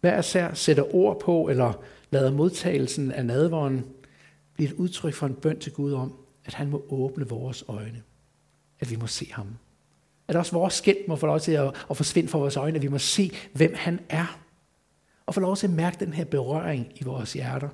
hver 0.00 0.18
især 0.18 0.54
sætter 0.54 0.94
ord 0.94 1.20
på, 1.20 1.48
eller 1.48 1.72
lader 2.10 2.32
modtagelsen 2.32 3.12
af 3.12 3.26
nadveren 3.26 3.84
blive 4.54 4.68
et 4.70 4.74
udtryk 4.74 5.14
for 5.14 5.26
en 5.26 5.34
bøn 5.34 5.58
til 5.58 5.72
Gud 5.72 5.92
om, 5.92 6.14
at 6.44 6.54
han 6.54 6.70
må 6.70 6.84
åbne 6.88 7.28
vores 7.28 7.64
øjne. 7.68 8.02
At 8.80 8.90
vi 8.90 8.96
må 8.96 9.06
se 9.06 9.32
ham. 9.32 9.46
At 10.28 10.36
også 10.36 10.52
vores 10.52 10.74
skæld 10.74 11.08
må 11.08 11.16
få 11.16 11.26
lov 11.26 11.40
til 11.40 11.52
at, 11.52 11.74
at 11.90 11.96
forsvinde 11.96 12.28
fra 12.28 12.38
vores 12.38 12.56
øjne, 12.56 12.76
at 12.76 12.82
vi 12.82 12.88
må 12.88 12.98
se, 12.98 13.32
hvem 13.52 13.74
han 13.76 14.00
er. 14.08 14.40
Og 15.26 15.34
få 15.34 15.40
lov 15.40 15.56
til 15.56 15.66
at 15.66 15.72
mærke 15.72 16.04
den 16.04 16.12
her 16.12 16.24
berøring 16.24 16.92
i 16.96 17.04
vores 17.04 17.32
hjerter. 17.32 17.68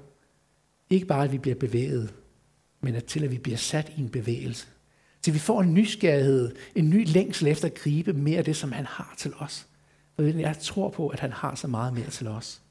Ikke 0.90 1.06
bare, 1.06 1.24
at 1.24 1.32
vi 1.32 1.38
bliver 1.38 1.54
bevæget, 1.54 2.14
men 2.80 2.94
at 2.94 3.04
til 3.04 3.24
at 3.24 3.30
vi 3.30 3.38
bliver 3.38 3.56
sat 3.56 3.92
i 3.96 4.00
en 4.00 4.08
bevægelse. 4.08 4.66
Til 5.22 5.34
vi 5.34 5.38
får 5.38 5.60
en 5.60 5.74
nysgerrighed, 5.74 6.54
en 6.74 6.90
ny 6.90 7.06
længsel 7.08 7.46
efter 7.46 7.68
at 7.68 7.74
gribe 7.74 8.12
mere 8.12 8.38
af 8.38 8.44
det, 8.44 8.56
som 8.56 8.72
han 8.72 8.86
har 8.86 9.14
til 9.18 9.32
os. 9.38 9.66
For 10.16 10.22
jeg 10.22 10.58
tror 10.58 10.88
på, 10.90 11.08
at 11.08 11.20
han 11.20 11.32
har 11.32 11.54
så 11.54 11.66
meget 11.68 11.94
mere 11.94 12.10
til 12.10 12.26
os. 12.26 12.62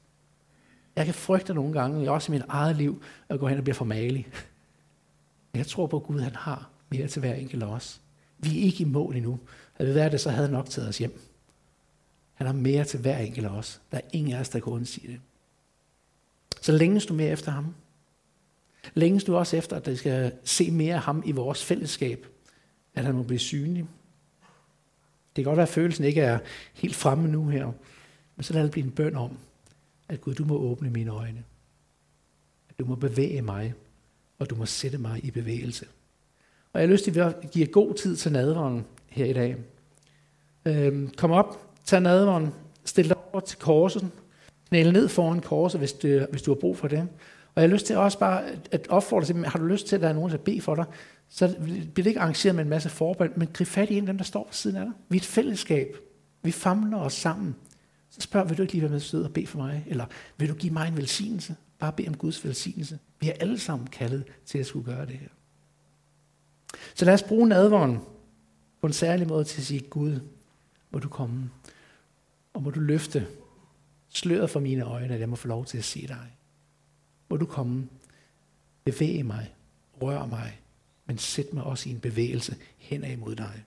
Jeg 0.96 1.04
kan 1.04 1.14
frygte 1.14 1.54
nogle 1.54 1.72
gange, 1.72 2.10
også 2.10 2.32
i 2.32 2.34
mit 2.34 2.44
eget 2.48 2.76
liv, 2.76 3.02
at 3.28 3.40
gå 3.40 3.48
hen 3.48 3.58
og 3.58 3.64
blive 3.64 3.74
for 3.74 3.84
malig. 3.84 4.26
Men 5.52 5.58
jeg 5.58 5.66
tror 5.66 5.86
på, 5.86 5.96
at 5.96 6.02
Gud 6.02 6.20
han 6.20 6.34
har 6.34 6.70
mere 6.90 7.08
til 7.08 7.20
hver 7.20 7.34
enkelt 7.34 7.62
af 7.62 7.66
os. 7.66 8.00
Vi 8.38 8.58
er 8.58 8.62
ikke 8.62 8.82
i 8.82 8.86
mål 8.86 9.16
endnu. 9.16 9.38
Havde 9.74 9.90
vi 9.90 9.94
været 9.94 10.12
det, 10.12 10.20
så 10.20 10.30
havde 10.30 10.46
han 10.46 10.54
nok 10.54 10.70
taget 10.70 10.88
os 10.88 10.98
hjem. 10.98 11.20
Han 12.34 12.46
har 12.46 12.54
mere 12.54 12.84
til 12.84 13.00
hver 13.00 13.18
enkelt 13.18 13.46
af 13.46 13.50
os. 13.50 13.80
Der 13.90 13.98
er 13.98 14.08
ingen 14.12 14.34
af 14.34 14.40
os, 14.40 14.48
der 14.48 14.60
kan 14.60 14.72
undsige 14.72 15.08
det. 15.08 15.20
Så 16.60 16.72
længes 16.72 17.06
du 17.06 17.14
mere 17.14 17.30
efter 17.30 17.50
ham. 17.50 17.74
Længes 18.94 19.24
du 19.24 19.36
også 19.36 19.56
efter, 19.56 19.76
at 19.76 19.86
det 19.86 19.98
skal 19.98 20.32
se 20.44 20.70
mere 20.70 20.94
af 20.94 21.00
ham 21.00 21.22
i 21.26 21.32
vores 21.32 21.64
fællesskab. 21.64 22.26
At 22.94 23.04
han 23.04 23.14
må 23.14 23.22
blive 23.22 23.38
synlig. 23.38 23.86
Det 25.36 25.44
kan 25.44 25.50
godt 25.50 25.56
være, 25.56 25.66
at 25.66 25.74
følelsen 25.74 26.04
ikke 26.04 26.20
er 26.20 26.38
helt 26.74 26.96
fremme 26.96 27.28
nu 27.28 27.48
her, 27.48 27.72
men 28.36 28.44
så 28.44 28.52
lad 28.52 28.62
det 28.62 28.70
blive 28.70 28.84
en 28.84 28.92
bøn 28.92 29.16
om, 29.16 29.38
at 30.08 30.20
Gud, 30.20 30.34
du 30.34 30.44
må 30.44 30.56
åbne 30.56 30.90
mine 30.90 31.10
øjne. 31.10 31.44
At 32.68 32.78
du 32.78 32.84
må 32.84 32.94
bevæge 32.94 33.42
mig, 33.42 33.74
og 34.38 34.50
du 34.50 34.54
må 34.54 34.66
sætte 34.66 34.98
mig 34.98 35.24
i 35.24 35.30
bevægelse. 35.30 35.86
Og 36.72 36.80
jeg 36.80 36.88
har 36.88 36.92
lyst 36.92 37.04
til 37.04 37.18
at 37.18 37.50
give 37.50 37.66
god 37.66 37.94
tid 37.94 38.16
til 38.16 38.32
nadveren 38.32 38.84
her 39.14 39.24
i 39.24 39.32
dag. 39.32 39.56
Øhm, 40.64 41.10
kom 41.16 41.30
op, 41.30 41.74
tag 41.84 42.00
nadveren, 42.00 42.54
stil 42.84 43.08
dig 43.08 43.16
over 43.32 43.40
til 43.40 43.58
korset, 43.58 44.10
knæle 44.68 44.92
ned 44.92 45.08
foran 45.08 45.40
korset, 45.40 45.80
hvis 45.80 45.92
du, 45.92 46.26
hvis 46.30 46.42
du 46.42 46.50
har 46.50 46.60
brug 46.60 46.76
for 46.76 46.88
det. 46.88 47.08
Og 47.54 47.62
jeg 47.62 47.68
har 47.70 47.74
lyst 47.74 47.86
til 47.86 47.96
også 47.96 48.18
bare 48.18 48.42
at 48.70 48.88
opfordre 48.88 49.26
til, 49.26 49.46
har 49.46 49.58
du 49.58 49.64
lyst 49.64 49.86
til, 49.86 49.96
at 49.96 50.02
der 50.02 50.08
er 50.08 50.12
nogen, 50.12 50.30
der 50.30 50.36
beder 50.36 50.60
for 50.60 50.74
dig, 50.74 50.84
så 51.28 51.54
bliver 51.58 51.90
det 51.94 52.06
ikke 52.06 52.20
arrangeret 52.20 52.54
med 52.54 52.64
en 52.64 52.70
masse 52.70 52.88
forbøn, 52.88 53.32
men 53.36 53.48
grib 53.52 53.66
fat 53.66 53.90
i 53.90 53.96
en 53.96 54.02
af 54.02 54.06
dem, 54.06 54.16
der 54.16 54.24
står 54.24 54.44
ved 54.44 54.52
siden 54.52 54.76
af 54.76 54.84
dig. 54.84 54.92
Vi 55.08 55.16
er 55.16 55.20
et 55.20 55.26
fællesskab. 55.26 55.96
Vi 56.42 56.50
famler 56.50 56.98
os 56.98 57.12
sammen. 57.12 57.54
Så 58.10 58.20
spørg, 58.20 58.48
vil 58.48 58.58
du 58.58 58.62
ikke 58.62 58.72
lige 58.72 58.82
være 58.82 58.90
med 58.90 59.00
til 59.00 59.24
og 59.24 59.32
bede 59.32 59.46
for 59.46 59.58
mig? 59.58 59.84
Eller 59.86 60.06
vil 60.36 60.48
du 60.48 60.54
give 60.54 60.72
mig 60.72 60.88
en 60.88 60.96
velsignelse? 60.96 61.56
Bare 61.78 61.92
bed 61.92 62.08
om 62.08 62.16
Guds 62.16 62.44
velsignelse. 62.44 62.98
Vi 63.20 63.28
er 63.28 63.32
alle 63.40 63.58
sammen 63.58 63.86
kaldet 63.86 64.24
til 64.46 64.58
at 64.58 64.66
skulle 64.66 64.84
gøre 64.84 65.06
det 65.06 65.14
her. 65.14 65.28
Så 66.94 67.04
lad 67.04 67.14
os 67.14 67.22
bruge 67.22 67.48
nadvåren 67.48 67.98
på 68.84 68.88
en 68.88 68.92
særlig 68.92 69.28
måde 69.28 69.44
til 69.44 69.60
at 69.60 69.66
sige, 69.66 69.80
Gud, 69.80 70.20
må 70.90 70.98
du 70.98 71.08
komme, 71.08 71.50
og 72.52 72.62
må 72.62 72.70
du 72.70 72.80
løfte 72.80 73.26
sløret 74.08 74.50
for 74.50 74.60
mine 74.60 74.82
øjne, 74.82 75.14
at 75.14 75.20
jeg 75.20 75.28
må 75.28 75.36
få 75.36 75.48
lov 75.48 75.64
til 75.64 75.78
at 75.78 75.84
se 75.84 76.06
dig. 76.06 76.36
Må 77.28 77.36
du 77.36 77.46
komme, 77.46 77.88
bevæge 78.84 79.22
mig, 79.22 79.54
rør 80.02 80.26
mig, 80.26 80.60
men 81.06 81.18
sæt 81.18 81.52
mig 81.52 81.64
også 81.64 81.88
i 81.88 81.92
en 81.92 82.00
bevægelse 82.00 82.56
hen 82.78 83.04
imod 83.04 83.36
dig. 83.36 83.64